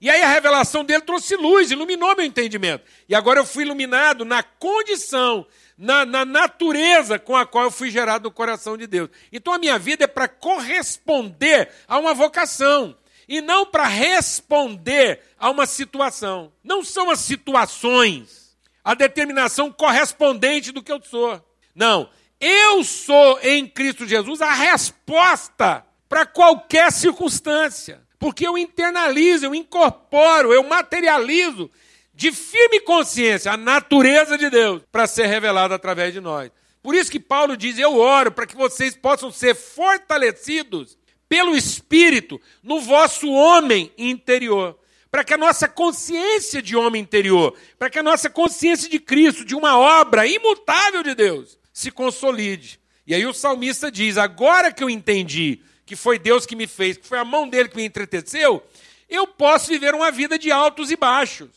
E 0.00 0.08
aí 0.08 0.22
a 0.22 0.28
revelação 0.28 0.82
dele 0.82 1.02
trouxe 1.02 1.36
luz, 1.36 1.70
iluminou 1.70 2.16
meu 2.16 2.24
entendimento. 2.24 2.84
E 3.06 3.14
agora 3.14 3.40
eu 3.40 3.44
fui 3.44 3.64
iluminado 3.64 4.24
na 4.24 4.42
condição, 4.42 5.46
na, 5.76 6.06
na 6.06 6.24
natureza 6.24 7.18
com 7.18 7.36
a 7.36 7.44
qual 7.44 7.64
eu 7.64 7.70
fui 7.70 7.90
gerado 7.90 8.24
no 8.24 8.30
coração 8.30 8.78
de 8.78 8.86
Deus. 8.86 9.10
Então 9.30 9.52
a 9.52 9.58
minha 9.58 9.78
vida 9.78 10.04
é 10.04 10.06
para 10.06 10.26
corresponder 10.26 11.70
a 11.86 11.98
uma 11.98 12.14
vocação 12.14 12.96
e 13.28 13.42
não 13.42 13.66
para 13.66 13.86
responder 13.86 15.20
a 15.38 15.50
uma 15.50 15.66
situação. 15.66 16.50
Não 16.64 16.82
são 16.82 17.10
as 17.10 17.20
situações 17.20 18.40
a 18.82 18.94
determinação 18.94 19.70
correspondente 19.70 20.72
do 20.72 20.82
que 20.82 20.90
eu 20.90 21.00
sou. 21.02 21.44
Não, 21.74 22.08
eu 22.40 22.82
sou 22.82 23.38
em 23.42 23.66
Cristo 23.66 24.06
Jesus 24.06 24.40
a 24.40 24.52
resposta 24.52 25.84
para 26.08 26.24
qualquer 26.24 26.90
circunstância 26.90 28.00
porque 28.20 28.46
eu 28.46 28.58
internalizo, 28.58 29.46
eu 29.46 29.54
incorporo, 29.54 30.52
eu 30.52 30.62
materializo 30.62 31.70
de 32.14 32.30
firme 32.30 32.78
consciência 32.80 33.50
a 33.50 33.56
natureza 33.56 34.36
de 34.36 34.50
Deus 34.50 34.82
para 34.92 35.06
ser 35.06 35.26
revelada 35.26 35.74
através 35.74 36.12
de 36.12 36.20
nós. 36.20 36.50
Por 36.82 36.94
isso 36.94 37.10
que 37.10 37.18
Paulo 37.18 37.56
diz: 37.56 37.78
Eu 37.78 37.96
oro 37.96 38.30
para 38.30 38.46
que 38.46 38.54
vocês 38.54 38.94
possam 38.94 39.32
ser 39.32 39.54
fortalecidos 39.54 40.98
pelo 41.30 41.56
Espírito 41.56 42.38
no 42.62 42.78
vosso 42.80 43.30
homem 43.30 43.90
interior, 43.96 44.78
para 45.10 45.24
que 45.24 45.32
a 45.32 45.38
nossa 45.38 45.66
consciência 45.66 46.60
de 46.60 46.76
homem 46.76 47.00
interior, 47.00 47.56
para 47.78 47.88
que 47.88 47.98
a 47.98 48.02
nossa 48.02 48.28
consciência 48.28 48.88
de 48.88 48.98
Cristo, 48.98 49.46
de 49.46 49.54
uma 49.54 49.78
obra 49.78 50.26
imutável 50.26 51.02
de 51.02 51.14
Deus, 51.14 51.58
se 51.72 51.90
consolide. 51.90 52.78
E 53.06 53.14
aí 53.14 53.24
o 53.24 53.32
salmista 53.32 53.90
diz: 53.90 54.18
agora 54.18 54.70
que 54.70 54.84
eu 54.84 54.90
entendi 54.90 55.62
que 55.90 55.96
foi 55.96 56.20
Deus 56.20 56.46
que 56.46 56.54
me 56.54 56.68
fez, 56.68 56.96
que 56.96 57.04
foi 57.04 57.18
a 57.18 57.24
mão 57.24 57.48
dele 57.48 57.68
que 57.68 57.74
me 57.74 57.84
entreteceu, 57.84 58.64
eu 59.08 59.26
posso 59.26 59.66
viver 59.66 59.92
uma 59.92 60.12
vida 60.12 60.38
de 60.38 60.52
altos 60.52 60.88
e 60.92 60.96
baixos. 60.96 61.48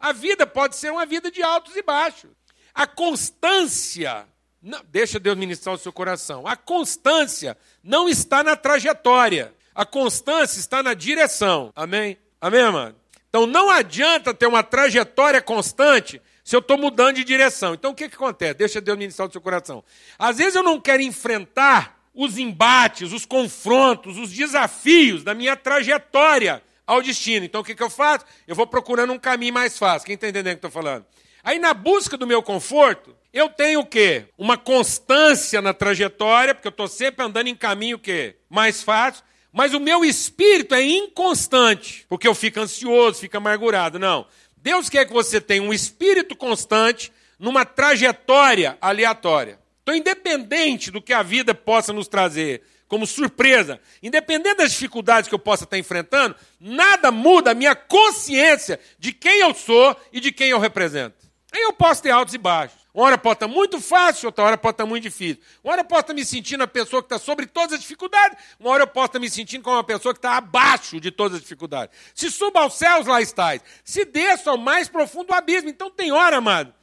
A 0.00 0.12
vida 0.12 0.46
pode 0.46 0.76
ser 0.76 0.90
uma 0.90 1.04
vida 1.04 1.30
de 1.30 1.42
altos 1.42 1.76
e 1.76 1.82
baixos. 1.82 2.30
A 2.72 2.86
constância, 2.86 4.26
não, 4.62 4.80
deixa 4.88 5.20
Deus 5.20 5.36
ministrar 5.36 5.74
o 5.74 5.78
seu 5.78 5.92
coração. 5.92 6.46
A 6.46 6.56
constância 6.56 7.54
não 7.84 8.08
está 8.08 8.42
na 8.42 8.56
trajetória. 8.56 9.52
A 9.74 9.84
constância 9.84 10.58
está 10.58 10.82
na 10.82 10.94
direção. 10.94 11.70
Amém? 11.76 12.16
Amém, 12.40 12.72
mano? 12.72 12.96
Então 13.28 13.44
não 13.44 13.68
adianta 13.68 14.32
ter 14.32 14.46
uma 14.46 14.62
trajetória 14.62 15.42
constante 15.42 16.18
se 16.42 16.56
eu 16.56 16.60
estou 16.60 16.78
mudando 16.78 17.16
de 17.16 17.24
direção. 17.24 17.74
Então 17.74 17.90
o 17.90 17.94
que, 17.94 18.08
que 18.08 18.14
acontece? 18.14 18.54
Deixa 18.54 18.80
Deus 18.80 18.96
ministrar 18.96 19.28
o 19.28 19.32
seu 19.32 19.42
coração. 19.42 19.84
Às 20.18 20.38
vezes 20.38 20.54
eu 20.54 20.62
não 20.62 20.80
quero 20.80 21.02
enfrentar 21.02 22.01
os 22.14 22.38
embates, 22.38 23.12
os 23.12 23.24
confrontos, 23.24 24.18
os 24.18 24.30
desafios 24.30 25.22
da 25.24 25.34
minha 25.34 25.56
trajetória 25.56 26.62
ao 26.86 27.00
destino. 27.00 27.44
Então 27.44 27.60
o 27.60 27.64
que, 27.64 27.74
que 27.74 27.82
eu 27.82 27.90
faço? 27.90 28.24
Eu 28.46 28.54
vou 28.54 28.66
procurando 28.66 29.12
um 29.12 29.18
caminho 29.18 29.54
mais 29.54 29.78
fácil. 29.78 30.06
Quem 30.06 30.14
está 30.14 30.28
entendendo 30.28 30.52
o 30.54 30.58
que 30.58 30.66
estou 30.66 30.70
falando? 30.70 31.06
Aí 31.42 31.58
na 31.58 31.74
busca 31.74 32.16
do 32.16 32.26
meu 32.26 32.42
conforto, 32.42 33.16
eu 33.32 33.48
tenho 33.48 33.80
o 33.80 33.86
quê? 33.86 34.26
Uma 34.36 34.56
constância 34.56 35.60
na 35.62 35.72
trajetória, 35.72 36.54
porque 36.54 36.68
eu 36.68 36.70
estou 36.70 36.86
sempre 36.86 37.24
andando 37.24 37.48
em 37.48 37.56
caminho 37.56 37.96
o 37.96 38.00
quê? 38.00 38.36
mais 38.52 38.82
fácil. 38.82 39.24
Mas 39.50 39.74
o 39.74 39.80
meu 39.80 40.04
espírito 40.04 40.74
é 40.74 40.82
inconstante, 40.82 42.06
porque 42.08 42.28
eu 42.28 42.34
fico 42.34 42.60
ansioso, 42.60 43.20
fico 43.20 43.36
amargurado. 43.36 43.98
Não. 43.98 44.26
Deus 44.56 44.88
quer 44.88 45.06
que 45.06 45.12
você 45.12 45.40
tenha 45.40 45.62
um 45.62 45.72
espírito 45.72 46.36
constante 46.36 47.12
numa 47.38 47.64
trajetória 47.64 48.78
aleatória. 48.80 49.58
Então, 49.82 49.94
independente 49.94 50.90
do 50.90 51.02
que 51.02 51.12
a 51.12 51.22
vida 51.22 51.54
possa 51.54 51.92
nos 51.92 52.06
trazer 52.06 52.62
como 52.86 53.06
surpresa, 53.06 53.80
independente 54.02 54.58
das 54.58 54.72
dificuldades 54.72 55.28
que 55.28 55.34
eu 55.34 55.38
possa 55.38 55.64
estar 55.64 55.78
enfrentando, 55.78 56.36
nada 56.60 57.10
muda 57.10 57.50
a 57.50 57.54
minha 57.54 57.74
consciência 57.74 58.78
de 58.98 59.12
quem 59.12 59.40
eu 59.40 59.54
sou 59.54 59.96
e 60.12 60.20
de 60.20 60.30
quem 60.30 60.50
eu 60.50 60.58
represento. 60.58 61.16
Aí 61.50 61.62
eu 61.62 61.72
posso 61.72 62.02
ter 62.02 62.10
altos 62.10 62.34
e 62.34 62.38
baixos. 62.38 62.82
Uma 62.94 63.06
hora 63.06 63.18
pode 63.18 63.36
estar 63.36 63.48
muito 63.48 63.80
fácil, 63.80 64.26
outra 64.26 64.44
hora 64.44 64.58
pode 64.58 64.74
estar 64.74 64.84
muito 64.84 65.02
difícil. 65.04 65.42
Uma 65.64 65.72
hora 65.72 65.80
eu 65.80 65.86
posso 65.86 66.02
estar 66.02 66.14
me 66.14 66.24
sentindo 66.24 66.62
a 66.62 66.66
pessoa 66.66 67.02
que 67.02 67.06
está 67.06 67.18
sobre 67.18 67.46
todas 67.46 67.72
as 67.72 67.80
dificuldades, 67.80 68.36
uma 68.60 68.70
hora 68.70 68.82
eu 68.82 68.86
posso 68.86 69.06
estar 69.06 69.18
me 69.18 69.30
sentindo 69.30 69.62
como 69.62 69.76
uma 69.76 69.84
pessoa 69.84 70.12
que 70.12 70.18
está 70.18 70.36
abaixo 70.36 71.00
de 71.00 71.10
todas 71.10 71.36
as 71.36 71.42
dificuldades. 71.42 71.96
Se 72.14 72.30
suba 72.30 72.60
aos 72.60 72.74
céus, 72.74 73.06
lá 73.06 73.22
estás. 73.22 73.62
Se 73.82 74.04
desça 74.04 74.50
ao 74.50 74.58
mais 74.58 74.88
profundo 74.88 75.32
abismo. 75.32 75.70
Então 75.70 75.90
tem 75.90 76.12
hora, 76.12 76.36
amado, 76.36 76.74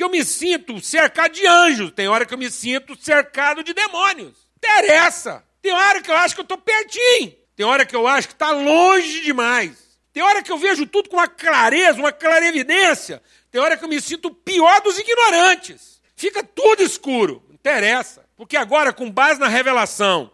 que 0.00 0.04
eu 0.04 0.08
me 0.08 0.24
sinto 0.24 0.80
cercado 0.80 1.32
de 1.32 1.46
anjos, 1.46 1.90
tem 1.90 2.08
hora 2.08 2.24
que 2.24 2.32
eu 2.32 2.38
me 2.38 2.50
sinto 2.50 2.96
cercado 2.98 3.62
de 3.62 3.74
demônios. 3.74 4.32
Interessa. 4.56 5.44
Tem 5.60 5.74
hora 5.74 6.00
que 6.00 6.10
eu 6.10 6.16
acho 6.16 6.34
que 6.34 6.40
eu 6.40 6.44
estou 6.44 6.56
pertinho, 6.56 7.34
tem 7.54 7.66
hora 7.66 7.84
que 7.84 7.94
eu 7.94 8.08
acho 8.08 8.28
que 8.28 8.32
está 8.32 8.50
longe 8.50 9.20
demais. 9.20 9.76
Tem 10.10 10.22
hora 10.22 10.42
que 10.42 10.50
eu 10.50 10.56
vejo 10.56 10.86
tudo 10.86 11.10
com 11.10 11.16
uma 11.16 11.28
clareza, 11.28 11.98
uma 11.98 12.12
clarevidência. 12.12 13.22
Tem 13.50 13.60
hora 13.60 13.76
que 13.76 13.84
eu 13.84 13.90
me 13.90 14.00
sinto 14.00 14.30
pior 14.30 14.80
dos 14.80 14.98
ignorantes. 14.98 16.00
Fica 16.16 16.42
tudo 16.42 16.82
escuro. 16.82 17.44
Interessa. 17.50 18.24
Porque 18.38 18.56
agora, 18.56 18.94
com 18.94 19.10
base 19.10 19.38
na 19.38 19.48
revelação 19.48 20.30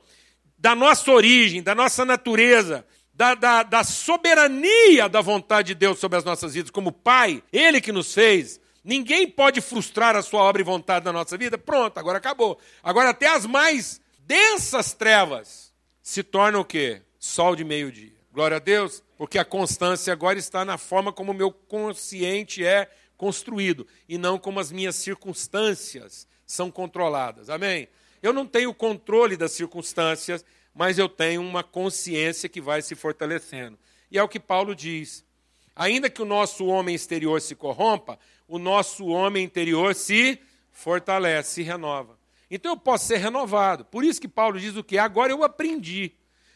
da 0.56 0.76
nossa 0.76 1.10
origem, 1.10 1.60
da 1.60 1.74
nossa 1.74 2.04
natureza, 2.04 2.86
da, 3.12 3.34
da, 3.34 3.64
da, 3.64 3.82
soberania 3.82 5.08
da 5.08 5.20
vontade 5.20 5.68
de 5.68 5.74
Deus 5.74 5.98
sobre 5.98 6.18
as 6.18 6.24
nossas 6.24 6.54
vidas, 6.54 6.70
como 6.70 6.92
Pai, 6.92 7.42
Ele 7.52 7.80
que 7.80 7.90
nos 7.90 8.14
fez, 8.14 8.60
ninguém 8.86 9.28
pode 9.28 9.60
frustrar 9.60 10.14
a 10.14 10.22
sua 10.22 10.40
obra 10.42 10.62
e 10.62 10.64
vontade 10.64 11.04
na 11.04 11.12
nossa 11.12 11.36
vida. 11.36 11.58
Pronto, 11.58 11.98
agora 11.98 12.18
acabou. 12.18 12.58
Agora 12.82 13.10
até 13.10 13.26
as 13.26 13.44
mais 13.44 14.00
densas 14.20 14.94
trevas 14.94 15.74
se 16.00 16.22
tornam 16.22 16.60
o 16.60 16.64
quê? 16.64 17.02
Sol 17.18 17.56
de 17.56 17.64
meio-dia. 17.64 18.14
Glória 18.32 18.58
a 18.58 18.60
Deus, 18.60 19.02
porque 19.18 19.38
a 19.38 19.44
constância 19.44 20.12
agora 20.12 20.38
está 20.38 20.64
na 20.64 20.78
forma 20.78 21.12
como 21.12 21.32
o 21.32 21.34
meu 21.34 21.50
consciente 21.50 22.64
é 22.64 22.88
construído 23.16 23.86
e 24.08 24.16
não 24.16 24.38
como 24.38 24.60
as 24.60 24.70
minhas 24.70 24.94
circunstâncias 24.94 26.28
são 26.46 26.70
controladas. 26.70 27.50
Amém? 27.50 27.88
Eu 28.22 28.32
não 28.32 28.46
tenho 28.46 28.72
controle 28.72 29.36
das 29.36 29.52
circunstâncias, 29.52 30.44
mas 30.72 30.98
eu 30.98 31.08
tenho 31.08 31.40
uma 31.40 31.64
consciência 31.64 32.48
que 32.48 32.60
vai 32.60 32.82
se 32.82 32.94
fortalecendo. 32.94 33.76
E 34.10 34.18
é 34.18 34.22
o 34.22 34.28
que 34.28 34.38
Paulo 34.38 34.76
diz. 34.76 35.24
Ainda 35.76 36.08
que 36.08 36.22
o 36.22 36.24
nosso 36.24 36.64
homem 36.64 36.94
exterior 36.94 37.38
se 37.40 37.54
corrompa, 37.54 38.18
o 38.48 38.58
nosso 38.58 39.06
homem 39.06 39.44
interior 39.44 39.94
se 39.94 40.40
fortalece, 40.72 41.56
se 41.56 41.62
renova. 41.62 42.18
Então 42.50 42.72
eu 42.72 42.76
posso 42.78 43.06
ser 43.06 43.18
renovado. 43.18 43.84
Por 43.84 44.02
isso 44.02 44.20
que 44.20 44.28
Paulo 44.28 44.58
diz 44.58 44.74
o 44.74 44.82
que? 44.82 44.96
Agora 44.96 45.30
eu 45.30 45.44
aprendi. 45.44 46.12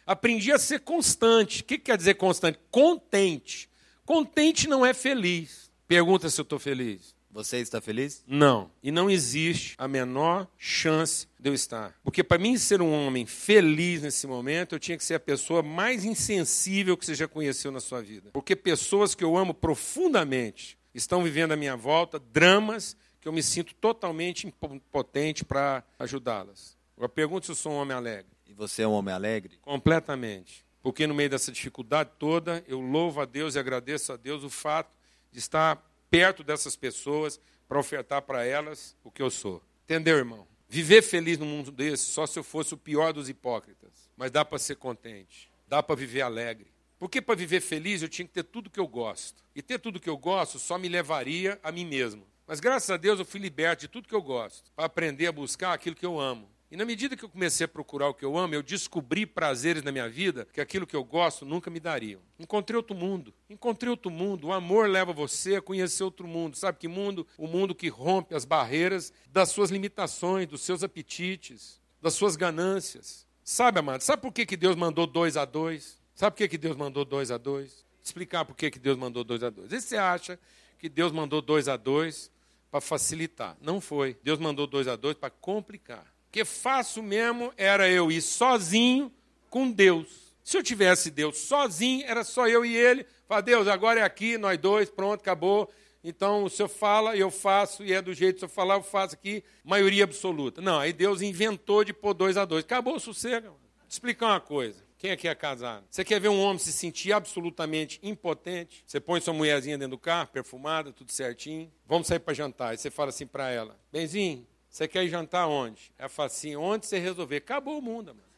Aprendi 0.07 0.51
a 0.51 0.59
ser 0.59 0.81
constante. 0.81 1.61
O 1.61 1.65
que 1.65 1.79
quer 1.79 1.99
dizer 1.99 2.15
constante? 2.15 2.59
Contente. 2.71 3.69
Contente 4.07 4.67
não 4.67 4.87
é 4.87 4.95
feliz. 4.95 5.71
Pergunta 5.87 6.31
se 6.31 6.41
eu 6.41 6.45
estou 6.45 6.59
feliz. 6.59 7.15
Você 7.31 7.59
está 7.59 7.81
feliz? 7.81 8.25
Não. 8.27 8.71
E 8.83 8.91
não 8.91 9.11
existe 9.11 9.75
a 9.79 9.87
menor 9.87 10.49
chance 10.57 11.29
de 11.41 11.49
eu 11.49 11.55
estar. 11.55 11.95
Porque 12.05 12.23
para 12.23 12.39
mim 12.39 12.59
ser 12.59 12.83
um 12.83 12.93
homem 12.93 13.25
feliz 13.25 14.03
nesse 14.03 14.27
momento, 14.27 14.75
eu 14.75 14.79
tinha 14.79 14.97
que 14.97 15.05
ser 15.05 15.15
a 15.15 15.21
pessoa 15.21 15.63
mais 15.63 16.05
insensível 16.05 16.97
que 16.97 17.07
você 17.07 17.15
já 17.15 17.27
conheceu 17.27 17.73
na 17.73 17.81
sua 17.81 18.03
vida. 18.03 18.31
Porque 18.33 18.55
pessoas 18.55 19.15
que 19.15 19.25
eu 19.25 19.37
amo 19.37 19.55
profundamente 19.55 20.79
estão 20.95 21.23
vivendo 21.23 21.53
à 21.53 21.57
minha 21.57 21.77
volta 21.77 22.19
dramas 22.19 22.97
que 23.21 23.29
eu 23.29 23.33
me 23.33 23.43
sinto 23.43 23.75
totalmente 23.75 24.47
impotente 24.47 25.45
para 25.45 25.85
ajudá-las. 25.99 26.77
Eu 26.97 27.09
pergunto 27.09 27.47
se 27.47 27.53
eu 27.53 27.57
sou 27.57 27.73
um 27.73 27.77
homem 27.77 27.97
alegre. 27.97 28.31
E 28.47 28.53
você 28.53 28.83
é 28.83 28.89
um 28.89 28.93
homem 28.93 29.15
alegre? 29.15 29.59
Completamente. 29.63 30.65
Porque 30.83 31.07
no 31.07 31.15
meio 31.15 31.31
dessa 31.31 31.53
dificuldade 31.53 32.11
toda, 32.19 32.65
eu 32.67 32.81
louvo 32.81 33.21
a 33.21 33.25
Deus 33.25 33.55
e 33.55 33.59
agradeço 33.59 34.13
a 34.13 34.17
Deus 34.17 34.45
o 34.45 34.51
fato 34.51 34.97
de 35.31 35.39
estar 35.39 35.83
perto 36.11 36.43
dessas 36.43 36.77
pessoas 36.77 37.41
para 37.69 37.79
ofertar 37.79 38.23
para 38.23 38.45
elas 38.45 38.97
o 39.05 39.11
que 39.11 39.23
eu 39.23 39.31
sou. 39.31 39.63
Entendeu, 39.85 40.17
irmão? 40.17 40.50
Viver 40.73 41.03
feliz 41.03 41.37
num 41.37 41.47
mundo 41.47 41.73
desse 41.73 42.13
só 42.13 42.25
se 42.29 42.39
eu 42.39 42.45
fosse 42.45 42.75
o 42.75 42.77
pior 42.77 43.13
dos 43.13 43.29
hipócritas. 43.29 44.09
Mas 44.17 44.31
dá 44.31 44.45
para 44.45 44.57
ser 44.57 44.77
contente, 44.77 45.51
dá 45.67 45.83
para 45.83 45.97
viver 45.97 46.21
alegre. 46.21 46.71
Porque 46.97 47.21
para 47.21 47.35
viver 47.35 47.61
feliz 47.61 48.03
eu 48.03 48.09
tinha 48.09 48.25
que 48.25 48.33
ter 48.33 48.45
tudo 48.45 48.71
que 48.71 48.79
eu 48.79 48.87
gosto. 48.87 49.43
E 49.53 49.63
ter 49.63 49.81
tudo 49.81 49.99
que 49.99 50.09
eu 50.09 50.17
gosto 50.17 50.61
só 50.61 50.79
me 50.79 50.89
levaria 50.89 51.59
a 51.65 51.73
mim 51.73 51.85
mesmo. 51.85 52.25
Mas 52.47 52.61
graças 52.61 52.89
a 52.89 52.97
Deus 52.97 53.19
eu 53.19 53.25
fui 53.25 53.41
liberto 53.41 53.81
de 53.81 53.89
tudo 53.89 54.07
que 54.07 54.15
eu 54.15 54.23
gosto, 54.23 54.71
para 54.77 54.85
aprender 54.85 55.27
a 55.27 55.33
buscar 55.33 55.73
aquilo 55.73 55.97
que 55.97 56.07
eu 56.07 56.21
amo. 56.21 56.49
E 56.71 56.77
na 56.77 56.85
medida 56.85 57.17
que 57.17 57.25
eu 57.25 57.29
comecei 57.29 57.65
a 57.65 57.69
procurar 57.69 58.09
o 58.09 58.15
que 58.15 58.25
eu 58.25 58.39
amo, 58.39 58.55
eu 58.55 58.63
descobri 58.63 59.27
prazeres 59.27 59.83
na 59.83 59.91
minha 59.91 60.09
vida 60.09 60.47
que 60.53 60.61
aquilo 60.61 60.87
que 60.87 60.95
eu 60.95 61.03
gosto 61.03 61.45
nunca 61.45 61.69
me 61.69 61.81
dariam. 61.81 62.21
Encontrei 62.39 62.77
outro 62.77 62.95
mundo. 62.95 63.35
Encontrei 63.49 63.91
outro 63.91 64.09
mundo. 64.09 64.47
O 64.47 64.53
amor 64.53 64.89
leva 64.89 65.13
você 65.13 65.57
a 65.57 65.63
conhecer 65.63 66.05
outro 66.05 66.29
mundo. 66.29 66.57
Sabe 66.57 66.79
que 66.79 66.87
mundo? 66.87 67.27
O 67.37 67.49
mundo 67.49 67.75
que 67.75 67.89
rompe 67.89 68.37
as 68.37 68.45
barreiras 68.45 69.13
das 69.33 69.49
suas 69.49 69.71
limitações, 69.71 70.47
dos 70.47 70.61
seus 70.61 70.85
apetites, 70.85 71.81
das 72.01 72.15
suas 72.15 72.37
ganâncias. 72.37 73.27
Sabe, 73.43 73.81
amado? 73.81 74.03
Sabe 74.03 74.23
por 74.23 74.33
que, 74.33 74.47
que 74.47 74.57
Deus 74.57 74.77
mandou 74.77 75.09
dois 75.09 75.37
a 75.37 75.45
dois? 75.45 75.99
Sabe 76.15 76.33
por 76.33 76.39
que, 76.39 76.49
que 76.51 76.59
Deus 76.59 76.77
mandou 76.77 77.05
dois 77.05 77.33
a 77.33 77.37
dois? 77.37 77.85
Explicar 78.01 78.45
por 78.45 78.55
que, 78.55 78.71
que 78.71 78.79
Deus 78.79 78.97
mandou 78.97 79.25
dois 79.25 79.43
a 79.43 79.51
dois. 79.51 79.73
E 79.73 79.81
você 79.81 79.97
acha 79.97 80.39
que 80.79 80.89
Deus 80.89 81.11
mandou 81.11 81.43
dois 81.43 81.67
a 81.67 81.77
dois 81.77 82.31
para 82.71 82.81
facilitar? 82.81 83.57
Não 83.61 83.81
foi. 83.81 84.17
Deus 84.23 84.39
mandou 84.39 84.69
dois 84.69 84.87
a 84.87 84.95
dois 84.95 85.17
para 85.17 85.31
complicar. 85.31 86.07
Porque 86.31 86.45
fácil 86.45 87.03
mesmo 87.03 87.53
era 87.57 87.89
eu 87.89 88.11
ir 88.11 88.23
sozinho 88.23 89.13
com 89.49 89.69
Deus. 89.69 90.33
Se 90.45 90.57
eu 90.57 90.63
tivesse 90.63 91.11
Deus 91.11 91.39
sozinho, 91.39 92.07
era 92.07 92.23
só 92.23 92.47
eu 92.47 92.65
e 92.65 92.77
ele. 92.77 93.05
Fala, 93.27 93.41
Deus, 93.41 93.67
agora 93.67 93.99
é 93.99 94.05
aqui, 94.05 94.39
nós 94.39 94.57
dois, 94.57 94.89
pronto, 94.89 95.21
acabou. 95.21 95.69
Então 96.05 96.45
o 96.45 96.49
senhor 96.49 96.69
fala, 96.69 97.17
eu 97.17 97.33
faço, 97.33 97.85
e 97.85 97.93
é 97.93 98.01
do 98.01 98.15
jeito 98.15 98.37
que 98.37 98.39
o 98.39 98.41
senhor 98.49 98.55
falar, 98.55 98.77
eu 98.77 98.83
faço 98.83 99.17
aqui, 99.17 99.43
maioria 99.65 100.05
absoluta. 100.05 100.63
Não, 100.63 100.79
aí 100.79 100.93
Deus 100.93 101.21
inventou 101.21 101.83
de 101.83 101.93
pôr 101.93 102.15
dois 102.15 102.37
a 102.37 102.45
dois. 102.45 102.65
Acabou 102.65 102.95
o 102.95 103.01
sossego. 103.01 103.49
Vou 103.49 103.89
te 103.89 103.93
explicar 103.93 104.29
uma 104.29 104.41
coisa. 104.41 104.85
Quem 104.99 105.11
aqui 105.11 105.27
é 105.27 105.35
casado? 105.35 105.85
Você 105.91 106.05
quer 106.05 106.21
ver 106.21 106.29
um 106.29 106.41
homem 106.41 106.59
se 106.59 106.73
sentir 106.73 107.13
absolutamente 107.13 107.99
impotente? 108.05 108.85
Você 108.87 109.01
põe 109.01 109.21
sua 109.21 109.35
mulherzinha 109.35 109.77
dentro 109.77 109.97
do 109.97 109.99
carro, 109.99 110.29
perfumada, 110.29 110.93
tudo 110.93 111.11
certinho. 111.11 111.73
Vamos 111.89 112.07
sair 112.07 112.21
para 112.21 112.35
jantar. 112.35 112.75
E 112.75 112.79
você 112.79 112.89
fala 112.89 113.09
assim 113.09 113.27
para 113.27 113.51
ela: 113.51 113.77
Benzinho, 113.91 114.47
você 114.71 114.87
quer 114.87 115.07
jantar 115.09 115.49
onde? 115.49 115.93
Ela 115.99 116.09
fala 116.09 116.29
assim, 116.29 116.55
onde 116.55 116.87
você 116.87 116.99
resolver. 116.99 117.39
Acabou 117.39 117.79
o 117.79 117.83
mundo, 117.83 118.15
mano. 118.15 118.31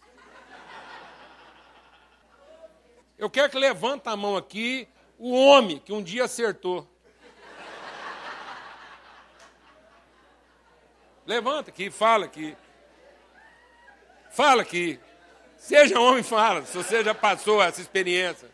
Eu 3.18 3.28
quero 3.28 3.50
que 3.50 3.58
levanta 3.58 4.10
a 4.10 4.16
mão 4.16 4.36
aqui 4.36 4.88
o 5.18 5.30
homem 5.30 5.78
que 5.78 5.92
um 5.92 6.02
dia 6.02 6.24
acertou. 6.24 6.88
Levanta 11.26 11.70
aqui, 11.70 11.90
fala 11.90 12.24
aqui. 12.24 12.56
Fala 14.30 14.62
aqui. 14.62 14.98
Seja 15.58 16.00
homem, 16.00 16.22
fala. 16.22 16.64
Se 16.64 16.76
você 16.76 17.04
já 17.04 17.14
passou 17.14 17.62
essa 17.62 17.80
experiência. 17.80 18.50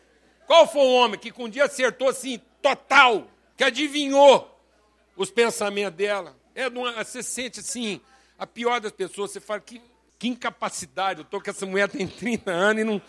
Qual 0.47 0.67
foi 0.67 0.83
o 0.83 0.95
homem 0.95 1.19
que 1.19 1.33
um 1.38 1.49
dia 1.49 1.64
acertou 1.64 2.09
assim, 2.09 2.38
total, 2.61 3.29
que 3.57 3.62
adivinhou 3.62 4.61
os 5.17 5.31
pensamentos 5.31 5.97
dela? 5.97 6.37
É 6.59 6.66
uma, 6.66 7.05
você 7.05 7.23
sente 7.23 7.61
assim, 7.61 8.01
a 8.37 8.44
pior 8.44 8.81
das 8.81 8.90
pessoas, 8.90 9.31
você 9.31 9.38
fala, 9.38 9.61
que, 9.61 9.81
que 10.18 10.27
incapacidade, 10.27 11.21
eu 11.21 11.23
estou 11.23 11.40
com 11.40 11.49
essa 11.49 11.64
mulher 11.64 11.88
tem 11.88 12.05
30 12.05 12.51
anos 12.51 12.83
e 12.83 12.85
não 12.85 13.01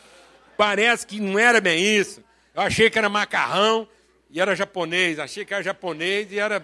parece 0.55 1.07
que 1.07 1.19
não 1.19 1.39
era 1.39 1.59
bem 1.59 1.83
isso. 1.83 2.23
Eu 2.53 2.61
achei 2.61 2.91
que 2.91 2.99
era 2.99 3.09
macarrão 3.09 3.89
e 4.29 4.39
era 4.39 4.55
japonês, 4.55 5.17
achei 5.17 5.43
que 5.43 5.51
era 5.51 5.63
japonês 5.63 6.31
e 6.31 6.37
era 6.37 6.63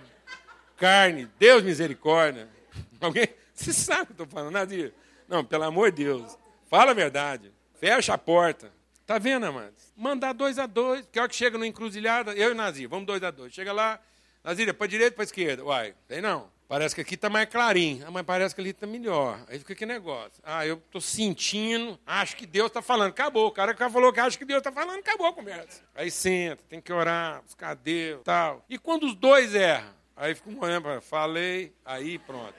carne. 0.77 1.27
Deus 1.39 1.63
misericórdia. 1.63 2.47
Alguém? 3.01 3.29
Você 3.51 3.73
sabe 3.73 4.03
o 4.03 4.05
que 4.05 4.21
eu 4.21 4.25
estou 4.25 4.27
falando, 4.27 4.53
Nadir? 4.53 4.93
Não, 5.27 5.43
pelo 5.43 5.63
amor 5.63 5.91
de 5.91 6.03
Deus. 6.03 6.37
Fala 6.69 6.91
a 6.91 6.93
verdade. 6.93 7.51
Fecha 7.79 8.13
a 8.13 8.17
porta. 8.19 8.71
Tá 9.07 9.17
vendo, 9.17 9.47
amados? 9.47 9.91
Mandar 9.97 10.33
dois 10.33 10.59
a 10.59 10.67
dois. 10.67 11.03
Que 11.11 11.19
hora 11.19 11.29
que 11.29 11.35
chega 11.35 11.57
no 11.57 11.65
encruzilhada, 11.65 12.35
eu 12.35 12.51
e 12.51 12.53
Nazir, 12.53 12.87
vamos 12.87 13.07
dois 13.07 13.23
a 13.23 13.31
dois. 13.31 13.51
Chega 13.51 13.73
lá, 13.73 13.99
Nazir, 14.43 14.69
é 14.69 14.73
para 14.73 14.85
direita 14.85 15.13
ou 15.13 15.15
para 15.15 15.23
esquerda? 15.23 15.63
Uai, 15.63 15.95
tem 16.07 16.21
não. 16.21 16.53
Parece 16.67 16.95
que 16.95 17.01
aqui 17.01 17.13
está 17.13 17.29
mais 17.29 17.47
clarinho. 17.47 18.05
Ah, 18.07 18.11
mas 18.11 18.23
parece 18.25 18.55
que 18.55 18.61
ali 18.61 18.71
está 18.71 18.87
melhor. 18.87 19.39
Aí 19.47 19.59
fica 19.59 19.75
que 19.75 19.85
negócio. 19.85 20.41
Ah, 20.43 20.65
eu 20.65 20.75
estou 20.75 20.99
sentindo, 20.99 21.99
acho 22.05 22.35
que 22.35 22.45
Deus 22.45 22.67
está 22.67 22.81
falando. 22.81 23.09
Acabou. 23.09 23.47
O 23.47 23.51
cara 23.51 23.73
que 23.73 23.89
falou 23.89 24.11
que 24.11 24.19
acha 24.19 24.37
que 24.37 24.45
Deus 24.45 24.59
está 24.59 24.71
falando, 24.71 24.99
acabou 24.99 25.27
a 25.27 25.33
conversa. 25.33 25.83
Aí 25.93 26.09
senta, 26.09 26.63
tem 26.67 26.81
que 26.81 26.91
orar, 26.91 27.43
buscar 27.43 27.75
Deus 27.75 28.21
tal. 28.23 28.65
E 28.67 28.79
quando 28.79 29.05
os 29.05 29.13
dois 29.13 29.53
erram? 29.53 29.93
Aí 30.15 30.33
fica 30.33 30.49
um 30.49 30.59
olhando 30.59 31.01
falei, 31.01 31.73
aí 31.83 32.17
pronto. 32.17 32.55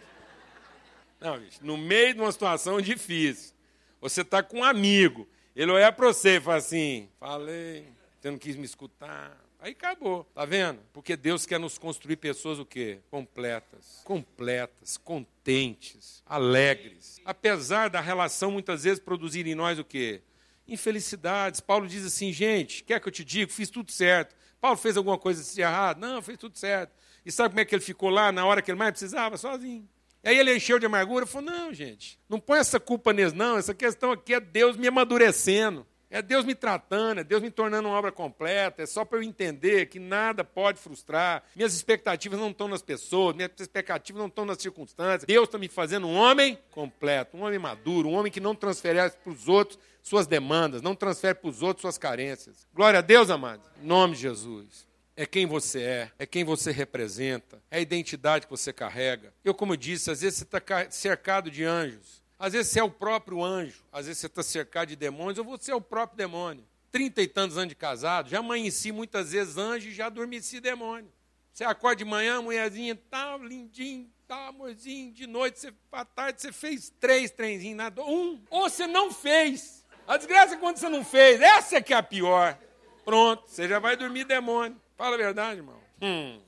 Não, 1.18 1.38
bicho, 1.38 1.58
no 1.62 1.76
meio 1.76 2.14
de 2.14 2.20
uma 2.20 2.30
situação 2.30 2.80
difícil, 2.80 3.54
você 4.00 4.20
está 4.20 4.42
com 4.42 4.58
um 4.58 4.64
amigo, 4.64 5.26
ele 5.54 5.72
olha 5.72 5.90
para 5.90 6.06
você 6.06 6.36
e 6.36 6.40
fala 6.40 6.58
assim, 6.58 7.08
falei, 7.18 7.88
você 8.20 8.30
não 8.30 8.38
quis 8.38 8.56
me 8.56 8.66
escutar, 8.66 9.34
Aí 9.58 9.72
acabou, 9.72 10.24
tá 10.34 10.44
vendo? 10.44 10.80
Porque 10.92 11.16
Deus 11.16 11.46
quer 11.46 11.58
nos 11.58 11.78
construir 11.78 12.16
pessoas 12.16 12.58
o 12.58 12.64
quê? 12.64 13.00
Completas, 13.10 14.00
completas, 14.04 14.96
contentes, 14.96 16.22
alegres. 16.26 17.20
Apesar 17.24 17.88
da 17.88 18.00
relação 18.00 18.50
muitas 18.50 18.84
vezes 18.84 19.00
produzir 19.00 19.46
em 19.46 19.54
nós 19.54 19.78
o 19.78 19.84
quê? 19.84 20.22
Infelicidades. 20.68 21.60
Paulo 21.60 21.88
diz 21.88 22.04
assim, 22.04 22.32
gente, 22.32 22.84
quer 22.84 23.00
que 23.00 23.08
eu 23.08 23.12
te 23.12 23.24
diga? 23.24 23.50
Fiz 23.50 23.70
tudo 23.70 23.90
certo. 23.90 24.36
Paulo 24.60 24.76
fez 24.76 24.96
alguma 24.96 25.18
coisa 25.18 25.42
de 25.42 25.60
errado? 25.60 25.98
Não, 25.98 26.20
fez 26.20 26.38
tudo 26.38 26.56
certo. 26.58 26.92
E 27.24 27.32
sabe 27.32 27.50
como 27.50 27.60
é 27.60 27.64
que 27.64 27.74
ele 27.74 27.82
ficou 27.82 28.10
lá 28.10 28.30
na 28.30 28.44
hora 28.46 28.62
que 28.62 28.70
ele 28.70 28.78
mais 28.78 28.92
precisava? 28.92 29.36
Sozinho. 29.36 29.88
E 30.22 30.28
aí 30.28 30.38
ele 30.38 30.54
encheu 30.56 30.78
de 30.78 30.86
amargura 30.86 31.24
e 31.24 31.28
falou: 31.28 31.50
Não, 31.50 31.72
gente, 31.72 32.18
não 32.28 32.40
põe 32.40 32.58
essa 32.58 32.80
culpa 32.80 33.12
neles, 33.12 33.32
não. 33.32 33.58
Essa 33.58 33.74
questão 33.74 34.12
aqui 34.12 34.34
é 34.34 34.40
Deus 34.40 34.76
me 34.76 34.88
amadurecendo. 34.88 35.86
É 36.10 36.22
Deus 36.22 36.44
me 36.44 36.54
tratando, 36.54 37.20
é 37.20 37.24
Deus 37.24 37.42
me 37.42 37.50
tornando 37.50 37.88
uma 37.88 37.98
obra 37.98 38.12
completa, 38.12 38.82
é 38.82 38.86
só 38.86 39.04
para 39.04 39.18
eu 39.18 39.22
entender 39.22 39.86
que 39.86 39.98
nada 39.98 40.44
pode 40.44 40.78
frustrar. 40.78 41.42
Minhas 41.54 41.74
expectativas 41.74 42.38
não 42.38 42.50
estão 42.50 42.68
nas 42.68 42.82
pessoas, 42.82 43.34
minhas 43.34 43.50
expectativas 43.58 44.20
não 44.20 44.28
estão 44.28 44.44
nas 44.44 44.58
circunstâncias. 44.58 45.24
Deus 45.24 45.48
está 45.48 45.58
me 45.58 45.68
fazendo 45.68 46.06
um 46.06 46.14
homem 46.14 46.58
completo, 46.70 47.36
um 47.36 47.42
homem 47.42 47.58
maduro, 47.58 48.08
um 48.08 48.14
homem 48.14 48.30
que 48.30 48.40
não 48.40 48.54
transfere 48.54 49.10
para 49.10 49.32
os 49.32 49.48
outros 49.48 49.78
suas 50.02 50.28
demandas, 50.28 50.80
não 50.80 50.94
transfere 50.94 51.34
para 51.34 51.50
os 51.50 51.62
outros 51.62 51.82
suas 51.82 51.98
carências. 51.98 52.66
Glória 52.72 53.00
a 53.00 53.02
Deus, 53.02 53.28
amados. 53.28 53.66
Em 53.82 53.86
nome 53.86 54.14
de 54.14 54.20
Jesus. 54.20 54.86
É 55.16 55.24
quem 55.24 55.46
você 55.46 55.80
é, 55.80 56.10
é 56.18 56.26
quem 56.26 56.44
você 56.44 56.70
representa, 56.70 57.58
é 57.70 57.78
a 57.78 57.80
identidade 57.80 58.46
que 58.46 58.50
você 58.50 58.70
carrega. 58.70 59.32
Eu, 59.42 59.54
como 59.54 59.74
disse, 59.74 60.10
às 60.10 60.20
vezes 60.20 60.38
você 60.38 60.44
está 60.44 60.90
cercado 60.90 61.50
de 61.50 61.64
anjos. 61.64 62.22
Às 62.38 62.52
vezes 62.52 62.70
você 62.70 62.80
é 62.80 62.84
o 62.84 62.90
próprio 62.90 63.42
anjo, 63.42 63.82
às 63.90 64.06
vezes 64.06 64.20
você 64.20 64.26
está 64.26 64.42
cercado 64.42 64.88
de 64.88 64.96
demônios, 64.96 65.38
ou 65.38 65.44
você 65.44 65.70
é 65.70 65.74
o 65.74 65.80
próprio 65.80 66.18
demônio. 66.18 66.64
Trinta 66.92 67.22
e 67.22 67.26
tantos 67.26 67.56
anos 67.56 67.70
de 67.70 67.74
casado, 67.74 68.28
já 68.28 68.38
amanheci 68.38 68.92
muitas 68.92 69.32
vezes 69.32 69.56
anjo 69.56 69.88
e 69.88 69.94
já 69.94 70.06
adormeci 70.06 70.60
demônio. 70.60 71.10
Você 71.52 71.64
acorda 71.64 71.96
de 71.96 72.04
manhã, 72.04 72.42
mulherzinha, 72.42 72.94
tá 72.94 73.38
lindinho, 73.38 74.10
tá 74.28 74.48
amorzinho, 74.48 75.12
de 75.12 75.26
noite, 75.26 75.58
você, 75.58 75.72
à 75.90 76.04
tarde 76.04 76.42
você 76.42 76.52
fez 76.52 76.92
três 77.00 77.30
trenzinhos, 77.30 77.78
nada, 77.78 78.02
um, 78.02 78.42
ou 78.50 78.68
você 78.68 78.86
não 78.86 79.10
fez. 79.10 79.84
A 80.06 80.18
desgraça 80.18 80.54
é 80.54 80.58
quando 80.58 80.76
você 80.76 80.88
não 80.90 81.02
fez, 81.02 81.40
essa 81.40 81.76
é 81.76 81.80
que 81.80 81.94
é 81.94 81.96
a 81.96 82.02
pior. 82.02 82.58
Pronto, 83.04 83.44
você 83.46 83.66
já 83.66 83.78
vai 83.78 83.96
dormir 83.96 84.24
demônio. 84.24 84.78
Fala 84.96 85.14
a 85.14 85.18
verdade, 85.18 85.60
irmão. 85.60 85.80
Hum. 86.02 86.40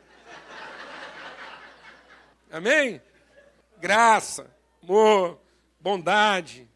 Amém? 2.51 3.01
Graça, 3.79 4.51
amor, 4.83 5.41
bondade, 5.81 6.69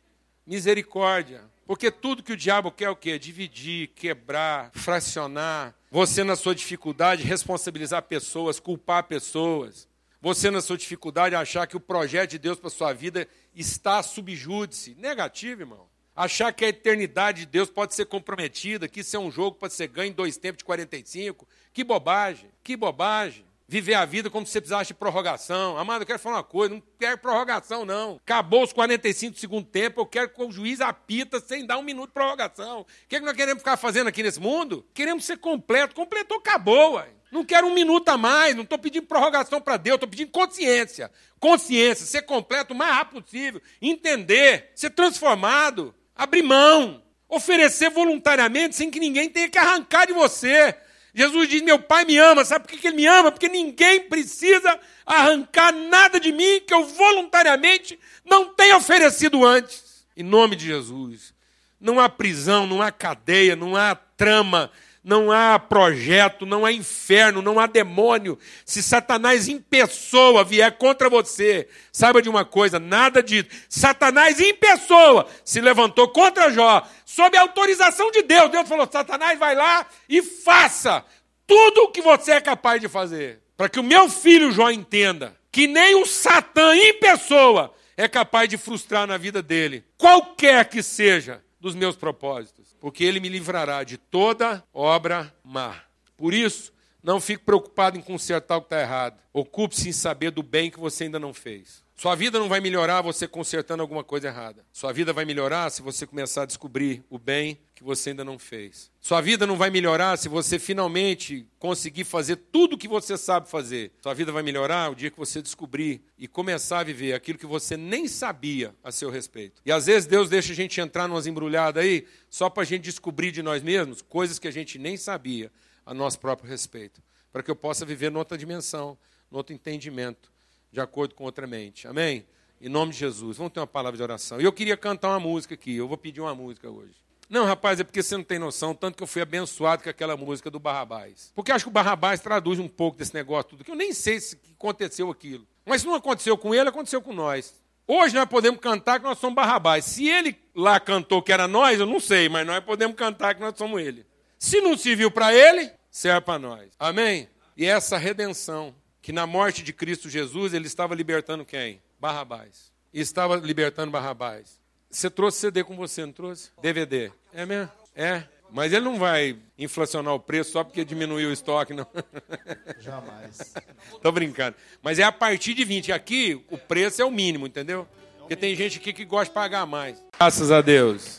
misericórdia. 0.47 1.43
Porque 1.67 1.91
tudo 1.91 2.23
que 2.23 2.33
o 2.33 2.37
diabo 2.37 2.71
quer 2.71 2.85
é 2.85 2.91
o 2.91 2.97
quê? 2.97 3.19
Dividir, 3.19 3.89
quebrar, 3.95 4.71
fracionar. 4.75 5.75
Você, 5.91 6.25
na 6.25 6.37
sua 6.37 6.55
dificuldade, 6.55 7.23
responsabilizar 7.23 8.03
pessoas, 8.03 8.59
culpar 8.59 9.05
pessoas. 9.05 9.89
Você, 10.21 10.51
na 10.51 10.61
sua 10.61 10.77
dificuldade, 10.77 11.35
achar 11.35 11.67
que 11.67 11.77
o 11.77 11.81
projeto 11.81 12.31
de 12.31 12.39
Deus 12.39 12.59
para 12.59 12.71
sua 12.71 12.93
vida 12.93 13.27
está 13.55 14.03
subjúdice. 14.03 14.97
Negativo, 14.99 15.63
irmão. 15.63 15.87
Achar 16.15 16.53
que 16.53 16.65
a 16.65 16.69
eternidade 16.69 17.41
de 17.41 17.47
Deus 17.47 17.71
pode 17.71 17.95
ser 17.95 18.05
comprometida, 18.05 18.87
que 18.87 19.01
isso 19.01 19.17
é 19.17 19.19
um 19.19 19.31
jogo 19.31 19.57
para 19.57 19.71
ser 19.71 19.89
ganho 19.89 20.11
em 20.11 20.15
dois 20.15 20.37
tempos 20.37 20.59
de 20.59 20.65
45. 20.65 21.49
Que 21.73 21.83
bobagem, 21.83 22.51
que 22.63 22.77
bobagem 22.77 23.45
viver 23.73 23.95
a 23.95 24.05
vida 24.05 24.29
como 24.29 24.45
se 24.45 24.53
você 24.53 24.61
precisasse 24.61 24.89
de 24.89 24.95
prorrogação. 24.95 25.79
Amado, 25.79 26.03
eu 26.03 26.07
quero 26.07 26.19
falar 26.19 26.37
uma 26.37 26.45
coisa, 26.45 26.75
não 26.75 26.83
quero 26.99 27.17
prorrogação, 27.17 27.87
não. 27.87 28.21
Acabou 28.23 28.63
os 28.63 28.73
45 28.73 29.33
do 29.33 29.41
segundo 29.41 29.67
tempo, 29.67 30.03
eu 30.03 30.07
quero 30.07 30.29
que 30.29 30.43
o 30.43 30.53
juiz 30.53 30.83
apita 30.83 31.41
sem 31.41 31.65
dar 31.65 31.79
um 31.79 31.83
minuto 31.83 32.09
de 32.09 32.13
prorrogação. 32.13 32.83
O 32.83 32.87
que, 33.09 33.17
é 33.17 33.19
que 33.19 33.25
nós 33.25 33.35
queremos 33.35 33.63
ficar 33.63 33.79
fazendo 33.79 34.09
aqui 34.09 34.23
nesse 34.23 34.39
mundo? 34.39 34.87
Queremos 34.93 35.25
ser 35.25 35.39
completo. 35.39 35.95
Completou, 35.95 36.37
acabou, 36.37 36.97
ué. 36.97 37.09
Não 37.31 37.47
quero 37.47 37.67
um 37.67 37.73
minuto 37.73 38.11
a 38.11 38.19
mais, 38.19 38.55
não 38.55 38.63
estou 38.63 38.79
pedindo 38.79 39.07
prorrogação 39.07 39.59
para 39.59 39.79
Deus, 39.79 39.95
estou 39.95 40.09
pedindo 40.09 40.31
consciência. 40.31 41.11
Consciência, 41.41 42.05
ser 42.05 42.23
completo 42.23 42.75
o 42.75 42.77
mais 42.77 42.95
rápido 42.95 43.23
possível, 43.23 43.63
entender, 43.81 44.71
ser 44.75 44.91
transformado, 44.91 45.95
abrir 46.15 46.43
mão, 46.43 47.03
oferecer 47.27 47.89
voluntariamente 47.89 48.77
sem 48.77 48.91
que 48.91 49.01
ninguém 49.01 49.31
tenha 49.31 49.49
que 49.49 49.57
arrancar 49.57 50.07
de 50.07 50.13
você. 50.13 50.77
Jesus 51.15 51.49
diz: 51.49 51.63
Meu 51.63 51.79
pai 51.79 52.05
me 52.05 52.17
ama. 52.17 52.45
Sabe 52.45 52.67
por 52.67 52.79
que 52.79 52.87
ele 52.87 52.97
me 52.97 53.07
ama? 53.07 53.31
Porque 53.31 53.49
ninguém 53.49 54.09
precisa 54.09 54.79
arrancar 55.05 55.73
nada 55.73 56.19
de 56.19 56.33
mim 56.33 56.61
que 56.67 56.73
eu 56.73 56.85
voluntariamente 56.85 57.99
não 58.25 58.55
tenha 58.55 58.77
oferecido 58.77 59.45
antes. 59.45 60.07
Em 60.17 60.23
nome 60.23 60.57
de 60.57 60.67
Jesus. 60.67 61.35
Não 61.81 61.99
há 61.99 62.09
prisão, 62.09 62.67
não 62.67 62.81
há 62.81 62.93
cadeia, 62.93 63.57
não 63.57 63.75
há 63.75 63.95
trama, 63.95 64.71
não 65.05 65.33
há 65.33 65.59
projeto, 65.59 66.47
não 66.47 66.65
há 66.65 66.71
inferno, 66.71 67.43
não 67.43 67.59
há 67.59 67.67
demônio. 67.67 68.39
Se 68.65 68.83
Satanás 68.83 69.49
em 69.49 69.59
pessoa 69.59 70.45
vier 70.45 70.71
contra 70.79 71.11
você, 71.11 71.69
saiba 71.91 72.23
de 72.23 72.29
uma 72.29 72.45
coisa: 72.45 72.79
nada 72.79 73.23
disso. 73.23 73.49
Satanás 73.69 74.39
em 74.41 74.55
pessoa 74.55 75.27
se 75.45 75.61
levantou 75.61 76.09
contra 76.09 76.51
Jó, 76.51 76.87
sob 77.05 77.37
a 77.37 77.41
autorização 77.41 78.11
de 78.13 78.23
Deus. 78.23 78.51
Deus 78.51 78.69
falou: 78.69 78.89
Satanás, 78.91 79.39
vai 79.39 79.57
lá 79.57 79.87
e 80.09 80.23
faça 80.23 81.05
tudo 81.47 81.83
o 81.83 81.91
que 81.91 82.01
você 82.01 82.33
é 82.33 82.41
capaz 82.41 82.81
de 82.81 82.89
fazer. 82.89 83.41
Para 83.57 83.69
que 83.69 83.81
o 83.81 83.85
meu 83.85 84.09
filho 84.09 84.53
Jó 84.53 84.71
entenda 84.71 85.37
que 85.51 85.67
nem 85.67 85.97
o 85.97 86.07
Satã 86.07 86.75
em 86.77 86.95
pessoa 86.95 87.75
é 87.97 88.09
capaz 88.09 88.49
de 88.49 88.57
frustrar 88.57 89.07
na 89.07 89.17
vida 89.17 89.43
dele, 89.43 89.85
qualquer 89.99 90.65
que 90.69 90.83
seja 90.83 91.43
dos 91.63 91.77
meus 91.77 91.95
propósitos, 91.95 92.77
porque 92.81 93.05
ele 93.05 93.21
me 93.21 93.29
livrará 93.29 93.85
de 93.85 93.97
toda 93.97 94.65
obra 94.75 95.33
má. 95.45 95.81
Por 96.17 96.35
isso, 96.35 96.73
não 97.01 97.21
fique 97.21 97.45
preocupado 97.45 97.97
em 97.97 98.03
consertar 98.03 98.57
o 98.57 98.61
que 98.61 98.67
está 98.67 98.81
errado. 98.81 99.17
Ocupe-se 99.33 99.89
em 99.89 99.93
saber 99.93 100.33
do 100.33 100.43
bem 100.43 100.73
que 100.73 100.81
você 100.81 101.05
ainda 101.05 101.21
não 101.21 101.33
fez. 101.33 101.82
Sua 101.97 102.17
vida 102.17 102.39
não 102.39 102.49
vai 102.49 102.61
melhorar 102.61 103.01
você 103.01 103.29
consertando 103.29 103.81
alguma 103.81 104.03
coisa 104.03 104.27
errada. 104.27 104.67
Sua 104.73 104.93
vida 104.93 105.13
vai 105.13 105.25
melhorar 105.25 105.71
se 105.71 105.83
você 105.83 106.05
começar 106.05 106.43
a 106.43 106.47
descobrir 106.47 107.05
o 107.09 107.17
bem 107.17 107.61
que 107.77 107.85
você 107.85 108.11
ainda 108.11 108.25
não 108.25 108.41
fez. 108.41 108.91
Sua 109.01 109.21
vida 109.21 109.47
não 109.47 109.57
vai 109.57 109.71
melhorar 109.71 110.17
se 110.17 110.29
você 110.29 110.59
finalmente 110.59 111.47
conseguir 111.61 112.03
fazer 112.03 112.37
tudo 112.37 112.75
o 112.75 112.79
que 112.79 112.89
você 112.89 113.17
sabe 113.17 113.49
fazer. 113.49 113.93
Sua 114.03 114.15
vida 114.15 114.33
vai 114.33 114.43
melhorar 114.43 114.91
o 114.91 114.97
dia 114.97 115.13
que 115.13 115.19
você 115.19 115.41
descobrir 115.41 116.03
e 116.19 116.27
começar 116.27 116.81
a 116.81 116.85
viver 116.85 117.13
aquilo 117.13 117.39
que 117.39 117.47
você 117.47 117.77
nem 117.77 118.09
sabia 118.09 118.75
a 118.83 118.91
seu 118.91 119.09
respeito. 119.09 119.63
E 119.65 119.71
às 119.71 119.87
vezes 119.87 120.07
Deus 120.07 120.29
deixa 120.29 120.53
a 120.53 120.57
gente 120.57 120.81
entrar 120.81 121.07
numas 121.07 121.29
embrulhadas 121.29 121.85
aí 121.85 122.05
só 122.29 122.51
para 122.51 122.65
a 122.65 122.67
gente 122.67 122.83
descobrir 122.83 123.31
de 123.31 123.43
nós 123.43 123.63
mesmos 123.63 124.03
coisas 124.03 124.41
que 124.41 124.49
a 124.49 124.53
gente 124.53 124.77
nem 124.77 124.97
sabia 124.97 125.53
a 125.87 125.95
nosso 125.95 126.19
próprio 126.19 126.51
respeito. 126.51 127.01
Para 127.31 127.45
que 127.45 127.51
eu 127.51 127.57
possa 127.57 127.87
viver 127.87 128.11
noutra 128.11 128.37
dimensão, 128.37 128.99
noutro 129.31 129.55
entendimento 129.55 130.32
de 130.73 130.81
acordo 130.81 131.15
com 131.15 131.25
outra 131.25 131.47
mente. 131.47 131.87
Amém? 131.87 132.27
Em 132.61 132.69
nome 132.69 132.93
de 132.93 132.99
Jesus. 132.99 133.37
Vamos 133.37 133.53
ter 133.53 133.61
uma 133.61 133.67
palavra 133.67 133.97
de 133.97 134.03
oração. 134.03 134.41
E 134.41 134.45
eu 134.45 134.53
queria 134.53 134.77
cantar 134.77 135.11
uma 135.11 135.21
música 135.21 135.55
aqui. 135.55 135.77
Eu 135.77 135.87
vou 135.87 135.99
pedir 135.99 136.21
uma 136.21 136.35
música 136.35 136.71
hoje. 136.71 136.95
Não, 137.29 137.45
rapaz, 137.45 137.81
é 137.81 137.85
porque 137.85 138.03
você 138.03 138.17
não 138.17 138.25
tem 138.25 138.39
noção, 138.39 138.75
tanto 138.75 138.97
que 138.97 139.03
eu 139.03 139.07
fui 139.07 139.23
abençoado 139.23 139.83
com 139.83 139.89
aquela 139.89 140.17
música 140.17 140.51
do 140.51 140.59
Barrabás. 140.59 141.33
Porque 141.35 141.51
acho 141.51 141.65
que 141.65 141.71
o 141.71 141.73
Barrabás 141.73 142.21
traduz 142.21 142.59
um 142.59 142.69
pouco 142.69 142.99
desse 142.99 143.15
negócio 143.15 143.51
tudo, 143.51 143.65
que 143.65 143.71
eu 143.71 143.77
nem 143.77 143.93
sei 143.95 144.21
se 144.21 144.39
aconteceu 144.55 145.11
aquilo. 145.11 145.47
Mas 145.65 145.81
se 145.81 145.87
não 145.87 145.95
aconteceu 145.95 146.37
com 146.37 146.55
ele, 146.55 146.69
aconteceu 146.69 147.01
com 147.01 147.13
nós. 147.15 147.55
Hoje 147.87 148.15
nós 148.15 148.27
podemos 148.27 148.61
cantar 148.61 149.01
que 149.01 149.07
nós 149.07 149.19
somos 149.19 149.35
Barrabás. 149.35 149.85
Se 149.85 150.07
ele 150.09 150.39
lá 150.55 150.79
cantou 150.79 151.23
que 151.23 151.33
era 151.33 151.49
nós, 151.49 151.81
eu 151.81 151.87
não 151.87 152.01
sei, 152.01 152.29
mas 152.29 152.47
nós 152.47 152.63
podemos 152.63 152.97
cantar 152.97 153.35
que 153.35 153.41
nós 153.41 153.57
somos 153.57 153.81
ele. 153.81 154.05
Se 154.39 154.61
não 154.61 154.77
serviu 154.77 155.11
para 155.11 155.35
ele, 155.35 155.71
serve 155.91 156.21
para 156.21 156.39
nós. 156.39 156.71
Amém? 156.79 157.29
E 157.57 157.65
essa 157.65 157.97
redenção, 157.97 158.75
que 159.03 159.11
na 159.13 159.27
morte 159.27 159.65
de 159.65 159.73
Cristo 159.73 160.09
Jesus, 160.09 160.55
ele 160.55 160.69
estava 160.69 160.95
libertando 160.95 161.45
quem? 161.45 161.83
Barrabás. 162.01 162.73
E 162.95 163.01
estava 163.01 163.35
libertando 163.37 163.91
Barrabás. 163.91 164.61
Você 164.89 165.11
trouxe 165.11 165.41
CD 165.41 165.65
com 165.65 165.75
você, 165.75 166.07
não 166.07 166.13
trouxe? 166.13 166.51
DVD. 166.63 167.11
É 167.35 167.45
mesmo? 167.45 167.73
É. 167.97 168.23
Mas 168.53 168.73
ele 168.73 168.85
não 168.85 168.99
vai 168.99 169.37
inflacionar 169.59 170.15
o 170.15 170.21
preço 170.21 170.53
só 170.53 170.63
porque 170.63 170.85
diminuiu 170.85 171.31
o 171.31 171.33
estoque, 171.33 171.73
não. 171.73 171.87
Jamais. 172.79 173.55
Tô 174.03 174.13
brincando. 174.13 174.57
Mas 174.83 174.99
é 174.99 175.03
a 175.03 175.11
partir 175.11 175.55
de 175.55 175.65
20. 175.65 175.91
Aqui 175.91 176.45
o 176.51 176.59
preço 176.59 177.03
é 177.03 177.05
o 177.05 177.11
mínimo, 177.11 177.47
entendeu? 177.47 177.89
Porque 178.19 178.37
tem 178.37 178.55
gente 178.55 178.79
aqui 178.79 178.93
que 178.93 179.05
gosta 179.05 179.27
de 179.27 179.35
pagar 179.35 179.67
mais. 179.67 180.01
Graças 180.17 180.53
a 180.53 180.61
Deus. 180.61 181.17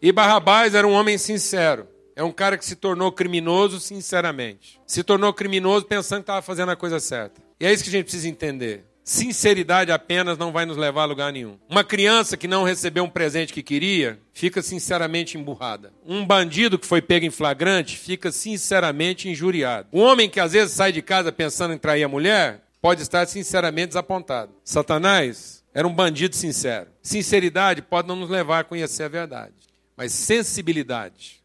E 0.00 0.10
Barrabás 0.10 0.74
era 0.74 0.88
um 0.88 0.92
homem 0.92 1.18
sincero. 1.18 1.86
É 2.18 2.24
um 2.24 2.32
cara 2.32 2.58
que 2.58 2.64
se 2.64 2.74
tornou 2.74 3.12
criminoso 3.12 3.78
sinceramente. 3.78 4.80
Se 4.84 5.04
tornou 5.04 5.32
criminoso 5.32 5.86
pensando 5.86 6.18
que 6.18 6.22
estava 6.24 6.42
fazendo 6.42 6.72
a 6.72 6.74
coisa 6.74 6.98
certa. 6.98 7.40
E 7.60 7.64
é 7.64 7.72
isso 7.72 7.84
que 7.84 7.90
a 7.90 7.92
gente 7.92 8.06
precisa 8.06 8.28
entender. 8.28 8.84
Sinceridade 9.04 9.92
apenas 9.92 10.36
não 10.36 10.50
vai 10.50 10.66
nos 10.66 10.76
levar 10.76 11.02
a 11.02 11.04
lugar 11.04 11.32
nenhum. 11.32 11.56
Uma 11.68 11.84
criança 11.84 12.36
que 12.36 12.48
não 12.48 12.64
recebeu 12.64 13.04
um 13.04 13.08
presente 13.08 13.52
que 13.52 13.62
queria, 13.62 14.18
fica 14.34 14.60
sinceramente 14.62 15.38
emburrada. 15.38 15.92
Um 16.04 16.26
bandido 16.26 16.76
que 16.76 16.88
foi 16.88 17.00
pego 17.00 17.24
em 17.24 17.30
flagrante, 17.30 17.96
fica 17.96 18.32
sinceramente 18.32 19.28
injuriado. 19.28 19.86
Um 19.92 20.00
homem 20.00 20.28
que 20.28 20.40
às 20.40 20.54
vezes 20.54 20.74
sai 20.74 20.90
de 20.90 21.02
casa 21.02 21.30
pensando 21.30 21.72
em 21.72 21.78
trair 21.78 22.02
a 22.02 22.08
mulher, 22.08 22.64
pode 22.82 23.00
estar 23.00 23.28
sinceramente 23.28 23.90
desapontado. 23.90 24.50
Satanás 24.64 25.62
era 25.72 25.86
um 25.86 25.94
bandido 25.94 26.34
sincero. 26.34 26.90
Sinceridade 27.00 27.80
pode 27.80 28.08
não 28.08 28.16
nos 28.16 28.28
levar 28.28 28.58
a 28.58 28.64
conhecer 28.64 29.04
a 29.04 29.08
verdade, 29.08 29.54
mas 29.96 30.10
sensibilidade, 30.10 31.37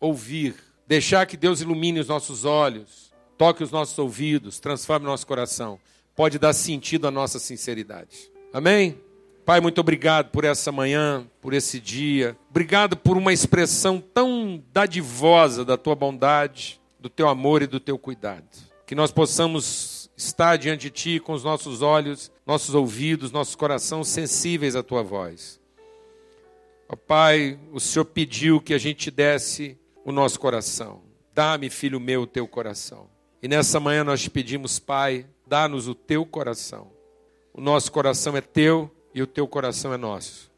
ouvir, 0.00 0.54
deixar 0.86 1.26
que 1.26 1.36
Deus 1.36 1.60
ilumine 1.60 2.00
os 2.00 2.08
nossos 2.08 2.44
olhos, 2.44 3.12
toque 3.36 3.62
os 3.62 3.70
nossos 3.70 3.98
ouvidos, 3.98 4.58
transforme 4.58 5.06
o 5.06 5.10
nosso 5.10 5.26
coração 5.26 5.78
pode 6.18 6.36
dar 6.36 6.52
sentido 6.52 7.06
à 7.06 7.12
nossa 7.12 7.38
sinceridade. 7.38 8.28
Amém? 8.52 9.00
Pai, 9.46 9.60
muito 9.60 9.80
obrigado 9.80 10.32
por 10.32 10.42
essa 10.42 10.72
manhã, 10.72 11.24
por 11.40 11.54
esse 11.54 11.78
dia. 11.78 12.36
Obrigado 12.50 12.96
por 12.96 13.16
uma 13.16 13.32
expressão 13.32 14.00
tão 14.00 14.60
dadivosa 14.72 15.64
da 15.64 15.76
tua 15.76 15.94
bondade, 15.94 16.80
do 16.98 17.08
teu 17.08 17.28
amor 17.28 17.62
e 17.62 17.68
do 17.68 17.78
teu 17.78 17.96
cuidado. 17.96 18.48
Que 18.84 18.96
nós 18.96 19.12
possamos 19.12 20.10
estar 20.16 20.56
diante 20.56 20.82
de 20.82 20.90
ti 20.90 21.20
com 21.20 21.34
os 21.34 21.44
nossos 21.44 21.82
olhos, 21.82 22.32
nossos 22.44 22.74
ouvidos, 22.74 23.30
nossos 23.30 23.54
corações 23.54 24.08
sensíveis 24.08 24.74
à 24.74 24.82
tua 24.82 25.04
voz. 25.04 25.60
Ó 26.88 26.96
Pai, 26.96 27.60
o 27.70 27.78
Senhor 27.78 28.06
pediu 28.06 28.60
que 28.60 28.74
a 28.74 28.78
gente 28.78 29.08
desse 29.08 29.78
o 30.08 30.12
nosso 30.12 30.40
coração. 30.40 31.02
Dá-me, 31.34 31.68
filho 31.68 32.00
meu, 32.00 32.22
o 32.22 32.26
teu 32.26 32.48
coração. 32.48 33.10
E 33.42 33.46
nessa 33.46 33.78
manhã 33.78 34.02
nós 34.02 34.26
pedimos, 34.26 34.78
Pai, 34.78 35.26
dá-nos 35.46 35.86
o 35.86 35.94
teu 35.94 36.24
coração. 36.24 36.90
O 37.52 37.60
nosso 37.60 37.92
coração 37.92 38.34
é 38.34 38.40
teu 38.40 38.90
e 39.12 39.20
o 39.20 39.26
teu 39.26 39.46
coração 39.46 39.92
é 39.92 39.98
nosso. 39.98 40.50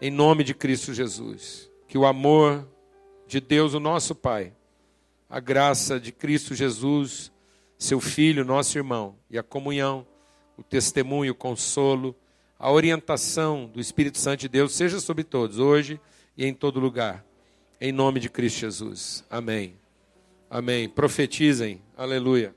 Em 0.00 0.08
nome 0.08 0.44
de 0.44 0.54
Cristo 0.54 0.94
Jesus. 0.94 1.68
Que 1.88 1.98
o 1.98 2.06
amor 2.06 2.64
de 3.26 3.40
Deus, 3.40 3.74
o 3.74 3.80
nosso 3.80 4.14
Pai, 4.14 4.52
a 5.28 5.40
graça 5.40 5.98
de 5.98 6.12
Cristo 6.12 6.54
Jesus, 6.54 7.32
seu 7.76 7.98
Filho, 7.98 8.44
nosso 8.44 8.78
irmão, 8.78 9.16
e 9.28 9.36
a 9.36 9.42
comunhão, 9.42 10.06
o 10.56 10.62
testemunho, 10.62 11.32
o 11.32 11.36
consolo, 11.36 12.14
a 12.56 12.70
orientação 12.70 13.66
do 13.66 13.80
Espírito 13.80 14.18
Santo 14.18 14.42
de 14.42 14.48
Deus 14.48 14.76
seja 14.76 15.00
sobre 15.00 15.24
todos, 15.24 15.58
hoje 15.58 16.00
e 16.36 16.46
em 16.46 16.54
todo 16.54 16.78
lugar. 16.78 17.25
Em 17.80 17.92
nome 17.92 18.20
de 18.20 18.30
Cristo 18.30 18.60
Jesus. 18.60 19.24
Amém. 19.28 19.76
Amém. 20.48 20.88
Profetizem. 20.88 21.82
Aleluia. 21.96 22.54